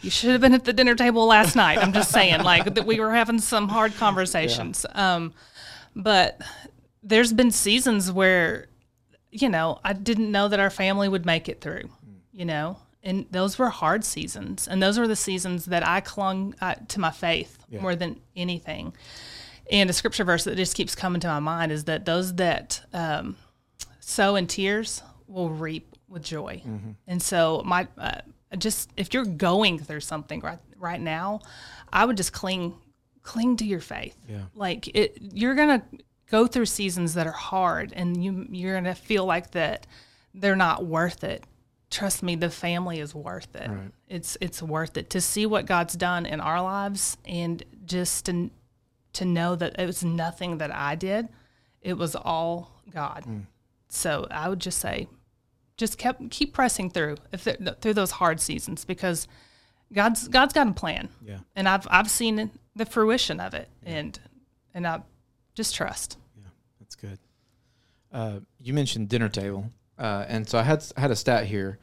you 0.00 0.10
should 0.10 0.30
have 0.30 0.40
been 0.40 0.54
at 0.54 0.64
the 0.64 0.72
dinner 0.72 0.94
table 0.94 1.26
last 1.26 1.56
night. 1.56 1.78
I'm 1.78 1.92
just 1.92 2.10
saying, 2.10 2.42
like 2.42 2.74
that 2.74 2.86
we 2.86 3.00
were 3.00 3.12
having 3.12 3.38
some 3.38 3.68
hard 3.68 3.94
conversations. 3.98 4.86
Um, 4.94 5.32
but 5.94 6.40
there's 7.02 7.32
been 7.32 7.50
seasons 7.50 8.10
where, 8.10 8.68
you 9.30 9.48
know, 9.48 9.80
I 9.84 9.92
didn't 9.92 10.30
know 10.30 10.48
that 10.48 10.60
our 10.60 10.70
family 10.70 11.08
would 11.08 11.26
make 11.26 11.48
it 11.48 11.60
through, 11.60 11.88
you 12.32 12.44
know, 12.44 12.78
and 13.02 13.26
those 13.30 13.58
were 13.58 13.68
hard 13.68 14.04
seasons. 14.04 14.66
And 14.66 14.82
those 14.82 14.98
were 14.98 15.06
the 15.06 15.16
seasons 15.16 15.66
that 15.66 15.86
I 15.86 16.00
clung 16.00 16.54
uh, 16.60 16.74
to 16.88 17.00
my 17.00 17.10
faith 17.10 17.58
more 17.70 17.94
than 17.94 18.20
anything. 18.34 18.94
And 19.70 19.88
a 19.88 19.92
scripture 19.92 20.24
verse 20.24 20.44
that 20.44 20.56
just 20.56 20.76
keeps 20.76 20.94
coming 20.94 21.20
to 21.20 21.28
my 21.28 21.38
mind 21.38 21.72
is 21.72 21.84
that 21.84 22.04
those 22.04 22.34
that 22.34 22.82
um, 22.92 23.36
sow 24.00 24.36
in 24.36 24.46
tears 24.46 25.02
will 25.26 25.50
reap 25.50 25.93
with 26.08 26.22
joy. 26.22 26.62
And 27.06 27.22
so, 27.22 27.62
my 27.64 27.88
uh, 27.98 28.20
just 28.58 28.90
if 28.96 29.14
you're 29.14 29.24
going 29.24 29.78
through 29.78 30.00
something 30.00 30.40
right 30.40 30.58
right 30.78 31.00
now, 31.00 31.40
I 31.92 32.04
would 32.04 32.16
just 32.16 32.32
cling 32.32 32.74
cling 33.22 33.56
to 33.56 33.64
your 33.64 33.80
faith. 33.80 34.16
Yeah. 34.28 34.42
Like 34.54 34.88
it, 34.88 35.18
you're 35.20 35.54
gonna 35.54 35.82
go 36.30 36.46
through 36.46 36.66
seasons 36.66 37.14
that 37.14 37.26
are 37.26 37.32
hard, 37.32 37.92
and 37.94 38.22
you 38.22 38.46
you're 38.50 38.74
gonna 38.74 38.94
feel 38.94 39.24
like 39.24 39.52
that 39.52 39.86
they're 40.34 40.56
not 40.56 40.84
worth 40.84 41.24
it 41.24 41.44
trust 41.94 42.24
me, 42.24 42.34
the 42.34 42.50
family 42.50 42.98
is 42.98 43.14
worth 43.14 43.54
it. 43.54 43.70
Right. 43.70 43.90
It's 44.08 44.36
it's 44.40 44.60
worth 44.60 44.96
it 44.96 45.10
to 45.10 45.20
see 45.20 45.46
what 45.46 45.64
God's 45.64 45.94
done 45.94 46.26
in 46.26 46.40
our 46.40 46.60
lives 46.60 47.16
and 47.24 47.62
just 47.84 48.26
to 48.26 48.50
to 49.14 49.24
know 49.24 49.54
that 49.54 49.78
it 49.78 49.86
was 49.86 50.02
nothing 50.04 50.58
that 50.58 50.74
I 50.74 50.96
did. 50.96 51.28
It 51.80 51.94
was 51.94 52.16
all 52.16 52.72
God. 52.90 53.24
So 53.88 54.26
I 54.30 54.48
would 54.48 54.58
just 54.58 54.78
say, 54.80 55.06
just 55.76 55.98
kept 55.98 56.30
keep 56.30 56.52
pressing 56.52 56.90
through 56.90 57.16
if 57.32 57.48
through 57.80 57.94
those 57.94 58.12
hard 58.12 58.40
seasons 58.40 58.84
because 58.84 59.26
God's 59.92 60.28
God's 60.28 60.52
got 60.52 60.68
a 60.68 60.72
plan. 60.72 61.08
Yeah. 61.24 61.38
And 61.56 61.68
I've 61.68 61.86
I've 61.90 62.10
seen 62.10 62.50
the 62.76 62.86
fruition 62.86 63.40
of 63.40 63.54
it, 63.54 63.68
and 63.84 64.18
and 64.72 64.86
I 64.86 65.02
just 65.54 65.74
trust. 65.74 66.18
Yeah, 66.36 66.48
that's 66.80 66.96
good. 66.96 67.18
Uh, 68.12 68.40
you 68.60 68.74
mentioned 68.74 69.08
dinner 69.08 69.28
table, 69.28 69.70
uh, 69.98 70.24
and 70.28 70.48
so 70.48 70.58
I 70.58 70.62
had 70.62 70.84
I 70.96 71.00
had 71.00 71.10
a 71.10 71.16
stat 71.16 71.46
here. 71.46 71.78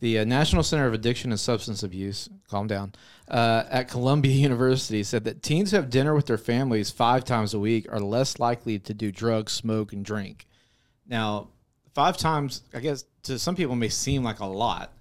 The 0.00 0.18
uh, 0.18 0.24
National 0.24 0.62
Center 0.62 0.86
of 0.86 0.92
Addiction 0.92 1.30
and 1.30 1.40
Substance 1.40 1.82
Abuse, 1.82 2.28
calm 2.50 2.66
down, 2.66 2.92
uh, 3.28 3.64
at 3.70 3.88
Columbia 3.88 4.32
University 4.34 5.02
said 5.02 5.24
that 5.24 5.42
teens 5.42 5.70
who 5.70 5.76
have 5.76 5.88
dinner 5.88 6.14
with 6.14 6.26
their 6.26 6.36
families 6.36 6.90
five 6.90 7.24
times 7.24 7.54
a 7.54 7.58
week 7.58 7.86
are 7.90 8.00
less 8.00 8.38
likely 8.38 8.78
to 8.80 8.92
do 8.92 9.10
drugs, 9.12 9.52
smoke, 9.52 9.92
and 9.92 10.04
drink. 10.04 10.46
Now, 11.06 11.48
five 11.94 12.18
times, 12.18 12.62
I 12.74 12.80
guess, 12.80 13.04
to 13.24 13.38
some 13.38 13.56
people 13.56 13.74
may 13.74 13.88
seem 13.88 14.22
like 14.22 14.40
a 14.40 14.46
lot, 14.46 14.92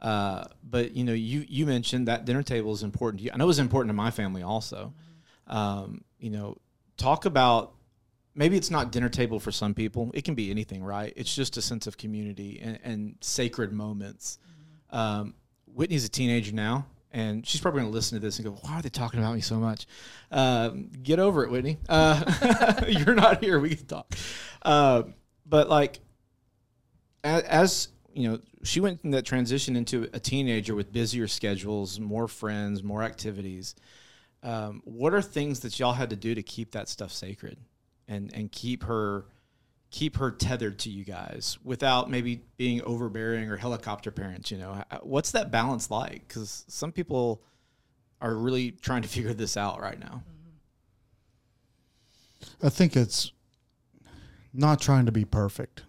uh, 0.00 0.44
but 0.62 0.92
you 0.92 1.04
know, 1.04 1.12
you 1.12 1.44
you 1.48 1.66
mentioned 1.66 2.08
that 2.08 2.24
dinner 2.24 2.42
table 2.42 2.72
is 2.72 2.82
important 2.82 3.20
to 3.20 3.24
you. 3.24 3.30
I 3.32 3.36
know 3.36 3.44
it 3.44 3.48
was 3.48 3.58
important 3.58 3.90
to 3.90 3.94
my 3.94 4.10
family 4.10 4.42
also. 4.42 4.92
Um, 5.46 6.02
you 6.18 6.30
know, 6.30 6.56
talk 6.96 7.24
about 7.24 7.74
maybe 8.34 8.56
it's 8.56 8.70
not 8.70 8.92
dinner 8.92 9.08
table 9.08 9.40
for 9.40 9.52
some 9.52 9.74
people. 9.74 10.10
It 10.14 10.24
can 10.24 10.34
be 10.34 10.50
anything, 10.50 10.82
right? 10.82 11.12
It's 11.16 11.34
just 11.34 11.56
a 11.56 11.62
sense 11.62 11.86
of 11.86 11.96
community 11.96 12.60
and, 12.62 12.78
and 12.82 13.16
sacred 13.20 13.72
moments. 13.72 14.38
Um, 14.90 15.34
Whitney's 15.66 16.04
a 16.04 16.08
teenager 16.08 16.52
now, 16.54 16.86
and 17.10 17.46
she's 17.46 17.60
probably 17.60 17.80
going 17.80 17.90
to 17.90 17.94
listen 17.94 18.18
to 18.18 18.24
this 18.24 18.38
and 18.38 18.46
go, 18.46 18.52
"Why 18.62 18.78
are 18.78 18.82
they 18.82 18.90
talking 18.90 19.20
about 19.20 19.34
me 19.34 19.40
so 19.40 19.56
much?" 19.56 19.86
Um, 20.30 20.90
get 21.02 21.18
over 21.18 21.44
it, 21.44 21.50
Whitney. 21.50 21.78
Uh, 21.88 22.82
you're 22.88 23.14
not 23.14 23.42
here. 23.42 23.58
We 23.58 23.76
can 23.76 23.86
talk. 23.86 24.14
Uh, 24.62 25.04
but 25.46 25.68
like, 25.68 26.00
as, 27.24 27.88
you 28.12 28.28
know, 28.28 28.38
she 28.62 28.80
went 28.80 29.00
from 29.00 29.10
that 29.12 29.24
transition 29.24 29.76
into 29.76 30.08
a 30.12 30.20
teenager 30.20 30.74
with 30.74 30.92
busier 30.92 31.26
schedules, 31.26 31.98
more 31.98 32.28
friends, 32.28 32.82
more 32.82 33.02
activities. 33.02 33.74
Um, 34.42 34.82
what 34.84 35.14
are 35.14 35.22
things 35.22 35.60
that 35.60 35.78
y'all 35.78 35.94
had 35.94 36.10
to 36.10 36.16
do 36.16 36.34
to 36.34 36.42
keep 36.42 36.72
that 36.72 36.88
stuff 36.88 37.10
sacred 37.12 37.56
and 38.06 38.30
and 38.34 38.52
keep 38.52 38.84
her 38.84 39.24
keep 39.90 40.16
her 40.18 40.30
tethered 40.30 40.78
to 40.80 40.90
you 40.90 41.04
guys 41.04 41.56
without 41.64 42.10
maybe 42.10 42.42
being 42.58 42.82
overbearing 42.82 43.50
or 43.50 43.56
helicopter 43.56 44.10
parents? 44.10 44.50
You 44.50 44.58
know, 44.58 44.82
what's 45.02 45.30
that 45.32 45.50
balance 45.50 45.90
like? 45.90 46.28
Because 46.28 46.64
some 46.68 46.92
people 46.92 47.42
are 48.20 48.34
really 48.34 48.70
trying 48.72 49.02
to 49.02 49.08
figure 49.16 49.32
this 49.32 49.56
out 49.56 49.80
right 49.80 49.98
now. 49.98 50.22
I 52.62 52.68
think 52.68 52.96
it's 52.96 53.32
not 54.52 54.80
trying 54.80 55.06
to 55.06 55.12
be 55.12 55.24
perfect. 55.24 55.82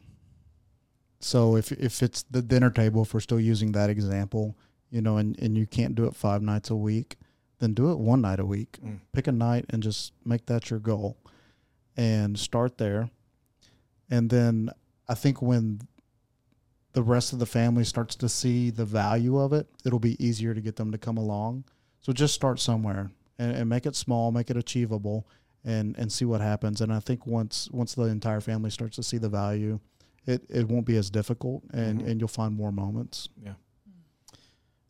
So 1.25 1.55
if 1.55 1.71
if 1.71 2.03
it's 2.03 2.21
the 2.21 2.43
dinner 2.43 2.69
table, 2.69 3.01
if 3.01 3.11
we're 3.11 3.19
still 3.19 3.39
using 3.39 3.71
that 3.71 3.89
example, 3.89 4.55
you 4.91 5.01
know, 5.01 5.17
and, 5.17 5.35
and 5.39 5.57
you 5.57 5.65
can't 5.65 5.95
do 5.95 6.05
it 6.05 6.15
five 6.15 6.43
nights 6.43 6.69
a 6.69 6.75
week, 6.75 7.15
then 7.57 7.73
do 7.73 7.91
it 7.91 7.97
one 7.97 8.21
night 8.21 8.39
a 8.39 8.45
week. 8.45 8.77
Mm. 8.85 8.99
Pick 9.11 9.25
a 9.25 9.31
night 9.31 9.65
and 9.71 9.81
just 9.81 10.13
make 10.23 10.45
that 10.45 10.69
your 10.69 10.77
goal 10.77 11.17
and 11.97 12.37
start 12.37 12.77
there. 12.77 13.09
And 14.07 14.29
then 14.29 14.69
I 15.09 15.15
think 15.15 15.41
when 15.41 15.81
the 16.93 17.01
rest 17.01 17.33
of 17.33 17.39
the 17.39 17.47
family 17.47 17.85
starts 17.85 18.15
to 18.17 18.29
see 18.29 18.69
the 18.69 18.85
value 18.85 19.39
of 19.39 19.51
it, 19.51 19.65
it'll 19.83 19.97
be 19.97 20.23
easier 20.23 20.53
to 20.53 20.61
get 20.61 20.75
them 20.75 20.91
to 20.91 20.99
come 20.99 21.17
along. 21.17 21.63
So 22.01 22.13
just 22.13 22.35
start 22.35 22.59
somewhere 22.59 23.09
and, 23.39 23.51
and 23.51 23.67
make 23.67 23.87
it 23.87 23.95
small, 23.95 24.31
make 24.31 24.51
it 24.51 24.57
achievable, 24.57 25.27
and 25.63 25.97
and 25.97 26.11
see 26.11 26.25
what 26.25 26.41
happens. 26.41 26.81
And 26.81 26.93
I 26.93 26.99
think 26.99 27.25
once 27.25 27.67
once 27.71 27.95
the 27.95 28.03
entire 28.03 28.41
family 28.41 28.69
starts 28.69 28.97
to 28.97 29.03
see 29.03 29.17
the 29.17 29.27
value, 29.27 29.79
it, 30.27 30.43
it 30.49 30.67
won't 30.67 30.85
be 30.85 30.97
as 30.97 31.09
difficult, 31.09 31.63
and 31.71 32.01
Mhm. 32.01 32.07
and 32.09 32.19
you'll 32.19 32.27
find 32.27 32.55
more 32.55 32.71
moments. 32.71 33.29
Yeah. 33.43 33.53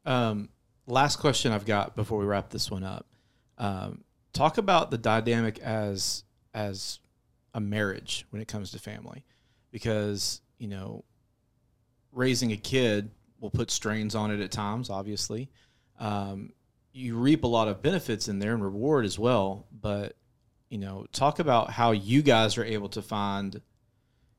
Um, 0.06 0.50
last 0.88 1.18
question 1.18 1.52
I've 1.52 1.66
got 1.66 1.96
before 1.96 2.20
we 2.20 2.26
wrap 2.26 2.50
this 2.50 2.70
one 2.70 2.84
up. 2.84 3.06
Um, 3.58 4.04
talk 4.34 4.58
about 4.58 4.92
the 4.92 4.98
dynamic 4.98 5.60
as 5.60 6.24
as 6.54 7.00
a 7.54 7.60
marriage 7.60 8.26
when 8.30 8.42
it 8.42 8.48
comes 8.48 8.72
to 8.72 8.80
family, 8.80 9.26
because 9.72 10.42
you 10.58 10.68
know, 10.68 11.04
raising 12.12 12.52
a 12.52 12.58
kid 12.58 13.12
will 13.40 13.50
put 13.50 13.70
strains 13.72 14.16
on 14.16 14.32
it 14.32 14.40
at 14.40 14.52
times. 14.52 14.90
Obviously, 14.90 15.50
um, 16.00 16.54
you 16.94 17.18
reap 17.18 17.44
a 17.44 17.48
lot 17.48 17.68
of 17.68 17.82
benefits 17.82 18.28
in 18.30 18.40
there 18.40 18.54
and 18.54 18.64
reward 18.64 19.06
as 19.06 19.20
well. 19.20 19.68
But 19.72 20.16
you 20.70 20.78
know, 20.78 21.06
talk 21.12 21.40
about 21.40 21.70
how 21.72 21.92
you 21.92 22.22
guys 22.22 22.58
are 22.58 22.64
able 22.64 22.90
to 22.90 23.02
find 23.02 23.62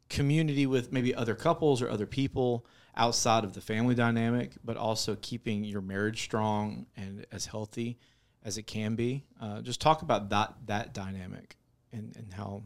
community 0.08 0.66
with 0.66 0.92
maybe 0.92 1.14
other 1.14 1.34
couples 1.34 1.82
or 1.82 1.90
other 1.90 2.06
people 2.06 2.64
outside 2.96 3.44
of 3.44 3.52
the 3.52 3.60
family 3.60 3.94
dynamic, 3.94 4.52
but 4.64 4.76
also 4.76 5.16
keeping 5.20 5.64
your 5.64 5.80
marriage 5.80 6.22
strong 6.22 6.86
and 6.96 7.26
as 7.32 7.46
healthy 7.46 7.98
as 8.44 8.56
it 8.58 8.62
can 8.62 8.94
be. 8.94 9.24
Uh, 9.40 9.60
just 9.60 9.80
talk 9.80 10.02
about 10.02 10.30
that 10.30 10.54
that 10.66 10.94
dynamic 10.94 11.56
and, 11.92 12.14
and 12.16 12.32
how 12.32 12.62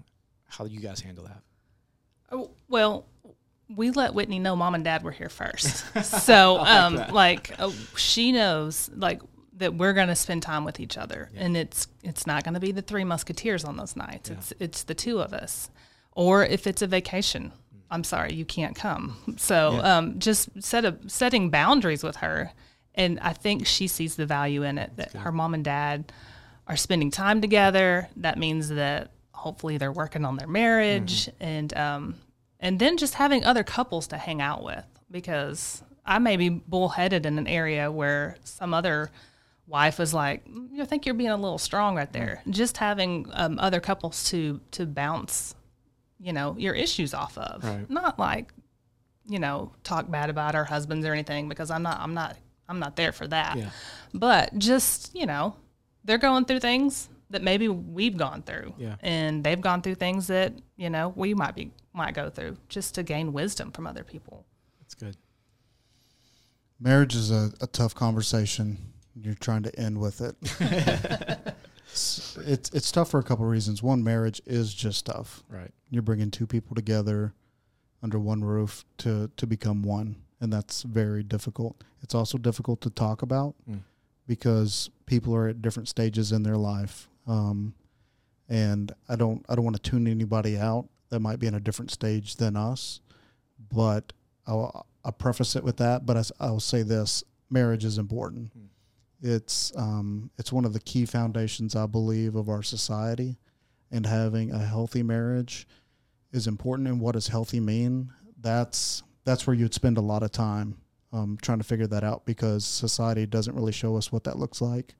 how 0.46 0.64
you 0.64 0.80
guys 0.80 1.00
handle 1.00 1.24
that. 1.24 1.42
Oh, 2.32 2.50
Well, 2.68 3.06
we 3.74 3.90
let 3.90 4.14
Whitney 4.14 4.38
know 4.38 4.56
mom 4.56 4.74
and 4.74 4.84
dad 4.84 5.02
were 5.02 5.12
here 5.12 5.28
first. 5.28 5.84
So, 6.02 6.58
um, 6.58 6.96
that. 6.96 7.12
like, 7.12 7.54
uh, 7.58 7.70
she 7.96 8.32
knows, 8.32 8.90
like, 8.94 9.20
that 9.54 9.74
we're 9.74 9.92
going 9.92 10.08
to 10.08 10.14
spend 10.14 10.42
time 10.42 10.64
with 10.64 10.80
each 10.80 10.96
other, 10.96 11.30
and 11.36 11.56
it's 11.56 11.86
it's 12.02 12.26
not 12.26 12.44
going 12.44 12.54
to 12.54 12.60
be 12.60 12.72
the 12.72 12.82
three 12.82 13.04
musketeers 13.04 13.64
on 13.64 13.76
those 13.76 13.94
nights. 13.94 14.30
It's 14.30 14.52
it's 14.58 14.82
the 14.84 14.94
two 14.94 15.20
of 15.20 15.34
us, 15.34 15.70
or 16.12 16.44
if 16.44 16.66
it's 16.66 16.82
a 16.82 16.86
vacation, 16.86 17.52
I'm 17.90 18.04
sorry, 18.04 18.34
you 18.34 18.44
can't 18.44 18.76
come. 18.76 19.16
So, 19.36 19.80
um, 19.82 20.18
just 20.18 20.62
set 20.62 20.84
a, 20.84 20.96
setting 21.06 21.50
boundaries 21.50 22.02
with 22.02 22.16
her, 22.16 22.52
and 22.94 23.18
I 23.20 23.32
think 23.32 23.66
she 23.66 23.86
sees 23.86 24.16
the 24.16 24.26
value 24.26 24.62
in 24.62 24.78
it. 24.78 24.92
That 24.96 25.12
her 25.12 25.32
mom 25.32 25.54
and 25.54 25.64
dad 25.64 26.12
are 26.66 26.76
spending 26.76 27.10
time 27.10 27.40
together. 27.40 28.08
That 28.16 28.38
means 28.38 28.68
that 28.68 29.10
hopefully 29.32 29.78
they're 29.78 29.92
working 29.92 30.24
on 30.24 30.36
their 30.36 30.46
marriage 30.46 31.28
and 31.40 31.76
um, 31.76 32.14
and 32.60 32.78
then 32.78 32.96
just 32.96 33.14
having 33.14 33.44
other 33.44 33.64
couples 33.64 34.06
to 34.08 34.18
hang 34.18 34.40
out 34.40 34.62
with 34.62 34.84
because 35.10 35.82
I 36.04 36.18
may 36.18 36.36
be 36.36 36.48
bullheaded 36.48 37.26
in 37.26 37.38
an 37.38 37.46
area 37.46 37.90
where 37.90 38.36
some 38.44 38.74
other 38.74 39.10
wife 39.66 39.98
was 39.98 40.12
like, 40.12 40.46
"Mm, 40.46 40.80
I 40.80 40.84
think 40.84 41.06
you're 41.06 41.14
being 41.14 41.30
a 41.30 41.36
little 41.36 41.58
strong 41.58 41.96
right 41.96 42.12
there. 42.12 42.42
Just 42.50 42.76
having 42.76 43.26
um, 43.32 43.58
other 43.58 43.80
couples 43.80 44.28
to 44.30 44.60
to 44.72 44.86
bounce, 44.86 45.54
you 46.20 46.32
know, 46.32 46.54
your 46.58 46.74
issues 46.74 47.14
off 47.14 47.36
of, 47.38 47.64
Right. 47.64 47.88
not 47.90 48.18
like, 48.18 48.52
you 49.26 49.38
know, 49.38 49.72
talk 49.84 50.10
bad 50.10 50.28
about 50.30 50.54
our 50.54 50.64
husbands 50.64 51.06
or 51.06 51.12
anything 51.12 51.48
because 51.48 51.70
I'm 51.70 51.82
not 51.82 51.98
I'm 52.00 52.14
not 52.14 52.36
I'm 52.68 52.78
not 52.78 52.96
there 52.96 53.12
for 53.12 53.26
that. 53.28 53.56
Yeah. 53.56 53.70
But 54.12 54.58
just 54.58 55.14
you 55.14 55.26
know, 55.26 55.56
they're 56.04 56.18
going 56.18 56.44
through 56.44 56.60
things 56.60 57.08
that 57.30 57.42
maybe 57.42 57.68
we've 57.68 58.16
gone 58.16 58.42
through, 58.42 58.74
Yeah. 58.76 58.96
and 59.00 59.44
they've 59.44 59.60
gone 59.60 59.82
through 59.82 59.94
things 59.96 60.26
that 60.26 60.52
you 60.76 60.90
know 60.90 61.12
we 61.16 61.32
might 61.34 61.54
be 61.54 61.70
might 61.92 62.14
go 62.14 62.28
through, 62.30 62.56
just 62.68 62.94
to 62.96 63.02
gain 63.02 63.32
wisdom 63.32 63.70
from 63.72 63.86
other 63.86 64.04
people. 64.04 64.44
That's 64.80 64.94
good. 64.94 65.16
Marriage 66.78 67.14
is 67.14 67.30
a, 67.30 67.50
a 67.60 67.66
tough 67.66 67.94
conversation. 67.94 68.78
You're 69.14 69.34
trying 69.34 69.62
to 69.64 69.78
end 69.78 69.98
with 69.98 70.20
it. 70.20 70.36
it's, 71.92 72.70
it's 72.72 72.90
tough 72.92 73.10
for 73.10 73.18
a 73.20 73.22
couple 73.22 73.44
of 73.44 73.50
reasons. 73.50 73.82
One, 73.82 74.02
marriage 74.04 74.40
is 74.46 74.72
just 74.74 75.06
tough. 75.06 75.42
Right. 75.48 75.70
You're 75.90 76.02
bringing 76.02 76.30
two 76.30 76.46
people 76.46 76.74
together 76.74 77.34
under 78.02 78.18
one 78.18 78.42
roof 78.42 78.84
to 78.98 79.30
to 79.36 79.46
become 79.46 79.82
one, 79.82 80.16
and 80.40 80.52
that's 80.52 80.82
very 80.82 81.22
difficult. 81.22 81.82
It's 82.02 82.14
also 82.14 82.38
difficult 82.38 82.80
to 82.82 82.90
talk 82.90 83.22
about 83.22 83.54
Mm. 83.68 83.80
because 84.26 84.90
people 85.06 85.34
are 85.34 85.48
at 85.48 85.60
different 85.60 85.88
stages 85.88 86.32
in 86.32 86.42
their 86.42 86.56
life. 86.56 87.08
Um, 87.26 87.74
and 88.48 88.92
I 89.08 89.16
don't 89.16 89.44
I 89.48 89.54
don't 89.54 89.64
want 89.64 89.76
to 89.82 89.90
tune 89.90 90.06
anybody 90.06 90.56
out 90.56 90.88
that 91.10 91.20
might 91.20 91.38
be 91.40 91.46
in 91.46 91.54
a 91.54 91.60
different 91.60 91.90
stage 91.90 92.36
than 92.36 92.56
us, 92.56 93.00
but 93.72 94.12
I'll, 94.46 94.86
I'll 95.04 95.12
preface 95.12 95.54
it 95.56 95.62
with 95.64 95.76
that. 95.76 96.06
But 96.06 96.32
I, 96.40 96.50
will 96.50 96.60
say 96.60 96.82
this: 96.82 97.22
marriage 97.50 97.84
is 97.84 97.98
important. 97.98 98.52
Mm. 98.56 98.68
It's 99.22 99.72
um, 99.76 100.30
it's 100.38 100.52
one 100.52 100.64
of 100.64 100.72
the 100.72 100.80
key 100.80 101.04
foundations 101.06 101.76
I 101.76 101.86
believe 101.86 102.34
of 102.36 102.48
our 102.48 102.62
society, 102.62 103.36
and 103.90 104.06
having 104.06 104.50
a 104.52 104.58
healthy 104.58 105.02
marriage 105.02 105.66
is 106.32 106.46
important. 106.46 106.88
And 106.88 107.00
what 107.00 107.12
does 107.12 107.28
healthy 107.28 107.60
mean? 107.60 108.10
That's 108.40 109.02
that's 109.24 109.46
where 109.46 109.54
you'd 109.54 109.74
spend 109.74 109.98
a 109.98 110.02
lot 110.02 110.22
of 110.22 110.32
time 110.32 110.76
um, 111.12 111.38
trying 111.42 111.58
to 111.58 111.64
figure 111.64 111.86
that 111.88 112.02
out 112.04 112.24
because 112.24 112.64
society 112.64 113.26
doesn't 113.26 113.54
really 113.54 113.72
show 113.72 113.96
us 113.96 114.10
what 114.10 114.24
that 114.24 114.38
looks 114.38 114.60
like. 114.62 114.94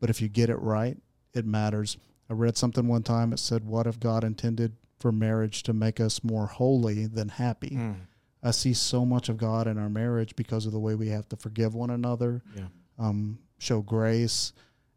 But 0.00 0.10
if 0.10 0.20
you 0.20 0.28
get 0.28 0.50
it 0.50 0.56
right, 0.56 0.96
it 1.34 1.46
matters. 1.46 1.96
I 2.28 2.32
read 2.32 2.56
something 2.56 2.88
one 2.88 3.02
time. 3.04 3.32
It 3.32 3.38
said, 3.38 3.64
"What 3.64 3.86
if 3.86 4.00
God 4.00 4.24
intended 4.24 4.72
for 4.98 5.12
marriage 5.12 5.62
to 5.64 5.72
make 5.72 6.00
us 6.00 6.24
more 6.24 6.46
holy 6.46 7.06
than 7.06 7.28
happy?" 7.28 7.70
Mm. 7.70 7.94
I 8.42 8.50
see 8.52 8.72
so 8.72 9.04
much 9.04 9.28
of 9.28 9.36
God 9.36 9.66
in 9.68 9.76
our 9.78 9.90
marriage 9.90 10.34
because 10.34 10.64
of 10.66 10.72
the 10.72 10.80
way 10.80 10.94
we 10.94 11.08
have 11.08 11.28
to 11.28 11.36
forgive 11.36 11.74
one 11.74 11.90
another, 11.90 12.42
Yeah. 12.56 12.68
um, 12.98 13.38
show 13.60 13.80
grace, 13.82 14.52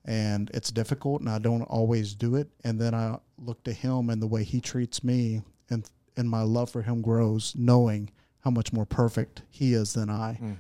and 0.06 0.50
it's 0.54 0.72
difficult, 0.72 1.22
and 1.22 1.30
I 1.30 1.40
don't 1.40 1.62
always 1.64 2.16
do 2.16 2.36
it. 2.36 2.48
And 2.64 2.80
then 2.80 2.96
I 2.96 3.18
look 3.38 3.64
to 3.64 3.74
Him 3.74 4.10
and 4.10 4.22
the 4.22 4.28
way 4.28 4.44
He 4.44 4.60
treats 4.60 5.04
me, 5.04 5.42
and 5.70 5.88
and 6.18 6.30
my 6.30 6.42
love 6.42 6.70
for 6.70 6.82
Him 6.82 7.02
grows, 7.02 7.54
knowing 7.56 8.10
how 8.40 8.50
much 8.50 8.74
more 8.74 8.86
perfect 8.86 9.44
He 9.50 9.74
is 9.74 9.94
than 9.94 10.10
I. 10.10 10.40
Mm. 10.42 10.58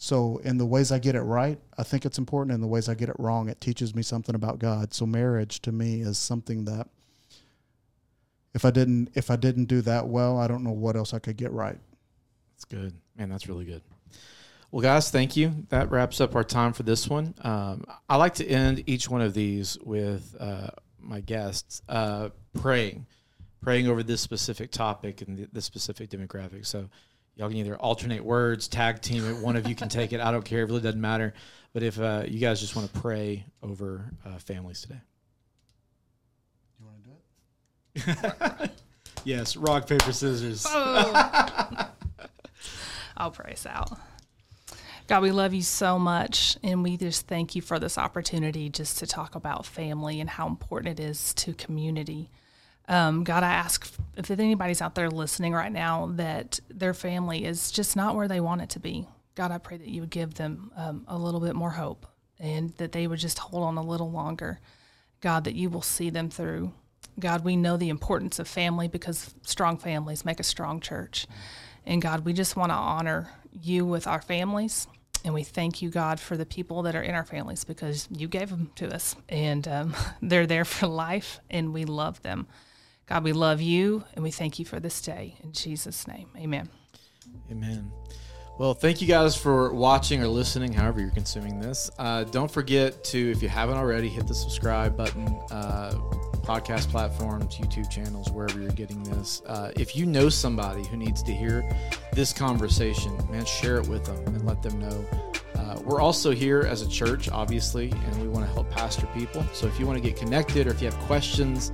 So, 0.00 0.40
in 0.44 0.58
the 0.58 0.66
ways 0.66 0.92
I 0.92 1.00
get 1.00 1.16
it 1.16 1.22
right, 1.22 1.58
I 1.76 1.82
think 1.82 2.06
it's 2.06 2.18
important. 2.18 2.54
In 2.54 2.60
the 2.60 2.68
ways 2.68 2.88
I 2.88 2.94
get 2.94 3.08
it 3.08 3.16
wrong, 3.18 3.48
it 3.48 3.60
teaches 3.60 3.96
me 3.96 4.02
something 4.02 4.36
about 4.36 4.60
God. 4.60 4.94
So, 4.94 5.06
marriage 5.06 5.60
to 5.62 5.72
me 5.72 6.02
is 6.02 6.18
something 6.18 6.64
that 6.66 6.88
if 8.54 8.64
I 8.64 8.70
didn't 8.70 9.10
if 9.14 9.30
I 9.30 9.36
didn't 9.36 9.64
do 9.64 9.80
that 9.82 10.06
well, 10.06 10.38
I 10.38 10.46
don't 10.46 10.62
know 10.62 10.72
what 10.72 10.96
else 10.96 11.12
I 11.12 11.18
could 11.18 11.36
get 11.36 11.52
right. 11.52 11.78
That's 12.54 12.64
good. 12.64 12.94
Man, 13.16 13.28
that's 13.28 13.48
really 13.48 13.64
good. 13.64 13.82
Well, 14.70 14.82
guys, 14.82 15.10
thank 15.10 15.36
you. 15.36 15.66
That 15.70 15.90
wraps 15.90 16.20
up 16.20 16.34
our 16.34 16.44
time 16.44 16.74
for 16.74 16.82
this 16.82 17.08
one. 17.08 17.34
Um, 17.40 17.84
I 18.08 18.16
like 18.16 18.34
to 18.34 18.46
end 18.46 18.84
each 18.86 19.08
one 19.08 19.22
of 19.22 19.32
these 19.32 19.78
with 19.82 20.36
uh, 20.38 20.68
my 21.00 21.20
guests 21.20 21.80
uh, 21.88 22.28
praying, 22.60 23.06
praying 23.62 23.88
over 23.88 24.02
this 24.02 24.20
specific 24.20 24.70
topic 24.70 25.22
and 25.22 25.38
the, 25.38 25.48
this 25.52 25.64
specific 25.64 26.10
demographic. 26.10 26.66
So, 26.66 26.90
y'all 27.36 27.48
can 27.48 27.56
either 27.56 27.76
alternate 27.76 28.22
words, 28.22 28.68
tag 28.68 29.00
team 29.00 29.24
it. 29.24 29.38
One 29.38 29.56
of 29.56 29.66
you 29.66 29.74
can 29.74 29.88
take 29.88 30.12
it. 30.12 30.20
I 30.20 30.30
don't 30.30 30.44
care. 30.44 30.60
It 30.60 30.66
really 30.66 30.82
doesn't 30.82 31.00
matter. 31.00 31.32
But 31.72 31.82
if 31.82 31.98
uh, 31.98 32.24
you 32.26 32.38
guys 32.38 32.60
just 32.60 32.76
want 32.76 32.92
to 32.92 33.00
pray 33.00 33.46
over 33.62 34.10
uh, 34.26 34.38
families 34.38 34.82
today. 34.82 35.00
You 36.78 36.86
want 36.86 37.04
to 37.94 38.00
do 38.00 38.66
it? 38.66 38.70
yes, 39.24 39.56
rock, 39.56 39.86
paper, 39.88 40.12
scissors. 40.12 40.66
Oh. 40.68 41.88
I'll 43.16 43.30
pray 43.30 43.52
us 43.52 43.66
out. 43.66 43.98
God, 45.08 45.22
we 45.22 45.30
love 45.30 45.54
you 45.54 45.62
so 45.62 45.98
much, 45.98 46.58
and 46.62 46.82
we 46.82 46.98
just 46.98 47.26
thank 47.26 47.56
you 47.56 47.62
for 47.62 47.78
this 47.78 47.96
opportunity 47.96 48.68
just 48.68 48.98
to 48.98 49.06
talk 49.06 49.34
about 49.34 49.64
family 49.64 50.20
and 50.20 50.28
how 50.28 50.46
important 50.46 51.00
it 51.00 51.02
is 51.02 51.32
to 51.32 51.54
community. 51.54 52.30
Um, 52.88 53.24
God, 53.24 53.42
I 53.42 53.48
ask 53.48 53.90
if 54.18 54.30
anybody's 54.30 54.82
out 54.82 54.94
there 54.94 55.08
listening 55.08 55.54
right 55.54 55.72
now 55.72 56.10
that 56.16 56.60
their 56.68 56.92
family 56.92 57.46
is 57.46 57.70
just 57.70 57.96
not 57.96 58.16
where 58.16 58.28
they 58.28 58.40
want 58.40 58.60
it 58.60 58.68
to 58.70 58.80
be. 58.80 59.08
God, 59.34 59.50
I 59.50 59.56
pray 59.56 59.78
that 59.78 59.88
you 59.88 60.02
would 60.02 60.10
give 60.10 60.34
them 60.34 60.70
um, 60.76 61.04
a 61.08 61.16
little 61.16 61.40
bit 61.40 61.54
more 61.54 61.70
hope 61.70 62.06
and 62.38 62.74
that 62.76 62.92
they 62.92 63.06
would 63.06 63.18
just 63.18 63.38
hold 63.38 63.62
on 63.62 63.78
a 63.78 63.82
little 63.82 64.10
longer. 64.10 64.60
God, 65.22 65.44
that 65.44 65.54
you 65.54 65.70
will 65.70 65.80
see 65.80 66.10
them 66.10 66.28
through. 66.28 66.70
God, 67.18 67.46
we 67.46 67.56
know 67.56 67.78
the 67.78 67.88
importance 67.88 68.38
of 68.38 68.46
family 68.46 68.88
because 68.88 69.34
strong 69.40 69.78
families 69.78 70.26
make 70.26 70.38
a 70.38 70.44
strong 70.44 70.80
church. 70.80 71.26
And 71.86 72.02
God, 72.02 72.26
we 72.26 72.34
just 72.34 72.56
want 72.56 72.72
to 72.72 72.76
honor 72.76 73.30
you 73.50 73.86
with 73.86 74.06
our 74.06 74.20
families. 74.20 74.86
And 75.24 75.34
we 75.34 75.42
thank 75.42 75.82
you, 75.82 75.90
God, 75.90 76.20
for 76.20 76.36
the 76.36 76.46
people 76.46 76.82
that 76.82 76.94
are 76.94 77.02
in 77.02 77.14
our 77.14 77.24
families 77.24 77.64
because 77.64 78.08
you 78.10 78.28
gave 78.28 78.50
them 78.50 78.70
to 78.76 78.94
us 78.94 79.16
and 79.28 79.66
um, 79.66 79.94
they're 80.22 80.46
there 80.46 80.64
for 80.64 80.86
life 80.86 81.40
and 81.50 81.72
we 81.72 81.84
love 81.84 82.22
them. 82.22 82.46
God, 83.06 83.24
we 83.24 83.32
love 83.32 83.60
you 83.60 84.04
and 84.14 84.22
we 84.22 84.30
thank 84.30 84.58
you 84.58 84.64
for 84.64 84.80
this 84.80 85.00
day. 85.00 85.36
In 85.42 85.52
Jesus' 85.52 86.06
name, 86.06 86.28
amen. 86.36 86.68
Amen. 87.50 87.90
Well, 88.58 88.74
thank 88.74 89.00
you 89.00 89.06
guys 89.06 89.36
for 89.36 89.72
watching 89.72 90.20
or 90.20 90.26
listening, 90.26 90.72
however 90.72 91.00
you're 91.00 91.10
consuming 91.10 91.60
this. 91.60 91.90
Uh, 91.96 92.24
don't 92.24 92.50
forget 92.50 93.04
to, 93.04 93.30
if 93.30 93.40
you 93.40 93.48
haven't 93.48 93.76
already, 93.76 94.08
hit 94.08 94.26
the 94.26 94.34
subscribe 94.34 94.96
button, 94.96 95.28
uh, 95.50 95.96
podcast 96.48 96.88
platforms, 96.88 97.56
YouTube 97.56 97.90
channels, 97.90 98.30
wherever 98.30 98.58
you're 98.58 98.70
getting 98.70 99.02
this. 99.02 99.42
Uh, 99.46 99.70
if 99.76 99.94
you 99.94 100.06
know 100.06 100.30
somebody 100.30 100.82
who 100.86 100.96
needs 100.96 101.22
to 101.22 101.30
hear 101.30 101.62
this 102.14 102.32
conversation, 102.32 103.14
man, 103.30 103.44
share 103.44 103.76
it 103.76 103.86
with 103.86 104.06
them 104.06 104.16
and 104.34 104.46
let 104.46 104.62
them 104.62 104.80
know. 104.80 105.04
Uh, 105.56 105.78
we're 105.84 106.00
also 106.00 106.30
here 106.30 106.62
as 106.62 106.80
a 106.80 106.88
church, 106.88 107.28
obviously, 107.28 107.90
and 107.90 108.22
we 108.22 108.28
want 108.28 108.46
to 108.46 108.52
help 108.54 108.70
pastor 108.70 109.06
people. 109.08 109.44
So 109.52 109.66
if 109.66 109.78
you 109.78 109.86
want 109.86 110.02
to 110.02 110.02
get 110.02 110.18
connected 110.18 110.66
or 110.66 110.70
if 110.70 110.80
you 110.80 110.90
have 110.90 110.98
questions, 111.00 111.70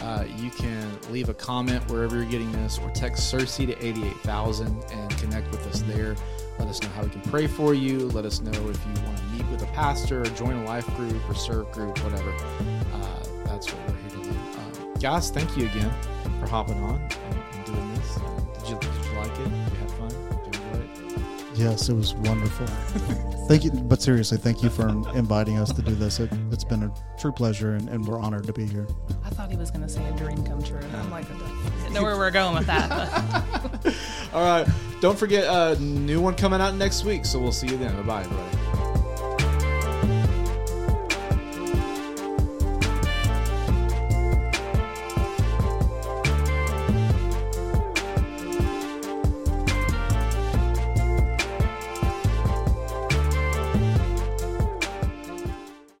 uh, 0.00 0.24
you 0.38 0.48
can 0.48 0.98
leave 1.10 1.28
a 1.28 1.34
comment 1.34 1.86
wherever 1.90 2.16
you're 2.16 2.24
getting 2.24 2.50
this 2.52 2.78
or 2.78 2.90
text 2.92 3.32
Searcy 3.32 3.66
to 3.66 3.86
88,000 3.86 4.84
and 4.90 5.10
connect 5.18 5.50
with 5.50 5.66
us 5.66 5.82
there. 5.82 6.16
Let 6.58 6.68
us 6.68 6.80
know 6.82 6.88
how 6.90 7.02
we 7.02 7.10
can 7.10 7.20
pray 7.22 7.46
for 7.46 7.74
you. 7.74 8.08
Let 8.08 8.24
us 8.24 8.40
know 8.40 8.52
if 8.52 8.80
you 8.86 9.02
want 9.04 9.18
to 9.18 9.24
meet 9.24 9.46
with 9.50 9.62
a 9.62 9.72
pastor 9.74 10.22
or 10.22 10.26
join 10.26 10.54
a 10.56 10.64
life 10.64 10.86
group 10.96 11.28
or 11.28 11.34
serve 11.34 11.70
group, 11.72 11.98
whatever. 12.02 12.34
Guys, 15.04 15.28
thank 15.30 15.54
you 15.54 15.66
again 15.66 15.92
for 16.40 16.46
hopping 16.46 16.82
on 16.82 16.94
and, 16.94 17.12
and 17.52 17.66
doing 17.66 17.94
this. 17.94 18.18
Did 18.60 18.70
you, 18.70 18.78
did 18.80 19.04
you 19.04 19.18
like 19.18 19.32
it? 19.32 19.36
Did 19.36 19.44
you 19.44 19.78
have 19.80 19.92
fun? 19.92 20.08
Did 20.08 20.56
you 20.56 20.62
enjoy 20.62 20.80
it? 20.80 21.58
Yes, 21.58 21.90
it 21.90 21.94
was 21.94 22.14
wonderful. 22.14 22.66
thank 23.46 23.64
you, 23.64 23.70
but 23.70 24.00
seriously, 24.00 24.38
thank 24.38 24.62
you 24.62 24.70
for 24.70 24.88
inviting 25.14 25.58
us 25.58 25.74
to 25.74 25.82
do 25.82 25.94
this. 25.94 26.20
It, 26.20 26.30
it's 26.50 26.64
been 26.64 26.84
a 26.84 26.94
true 27.18 27.32
pleasure, 27.32 27.74
and, 27.74 27.86
and 27.90 28.06
we're 28.06 28.18
honored 28.18 28.46
to 28.46 28.54
be 28.54 28.64
here. 28.64 28.88
I 29.22 29.28
thought 29.28 29.50
he 29.50 29.58
was 29.58 29.70
going 29.70 29.82
to 29.82 29.90
say 29.90 30.02
a 30.08 30.12
dream 30.12 30.42
come 30.42 30.62
true. 30.62 30.78
And 30.78 30.96
I'm 30.96 31.10
like, 31.10 31.30
I 31.30 31.80
didn't 31.82 31.92
know 31.92 32.02
where 32.02 32.16
we're 32.16 32.30
going 32.30 32.54
with 32.54 32.66
that. 32.66 32.90
All 34.32 34.42
right. 34.42 34.66
Don't 35.02 35.18
forget, 35.18 35.44
uh, 35.44 35.74
new 35.80 36.22
one 36.22 36.34
coming 36.34 36.62
out 36.62 36.76
next 36.76 37.04
week. 37.04 37.26
So 37.26 37.38
we'll 37.38 37.52
see 37.52 37.66
you 37.66 37.76
then. 37.76 37.94
Bye 37.94 38.02
bye, 38.04 38.22
everybody. 38.22 38.63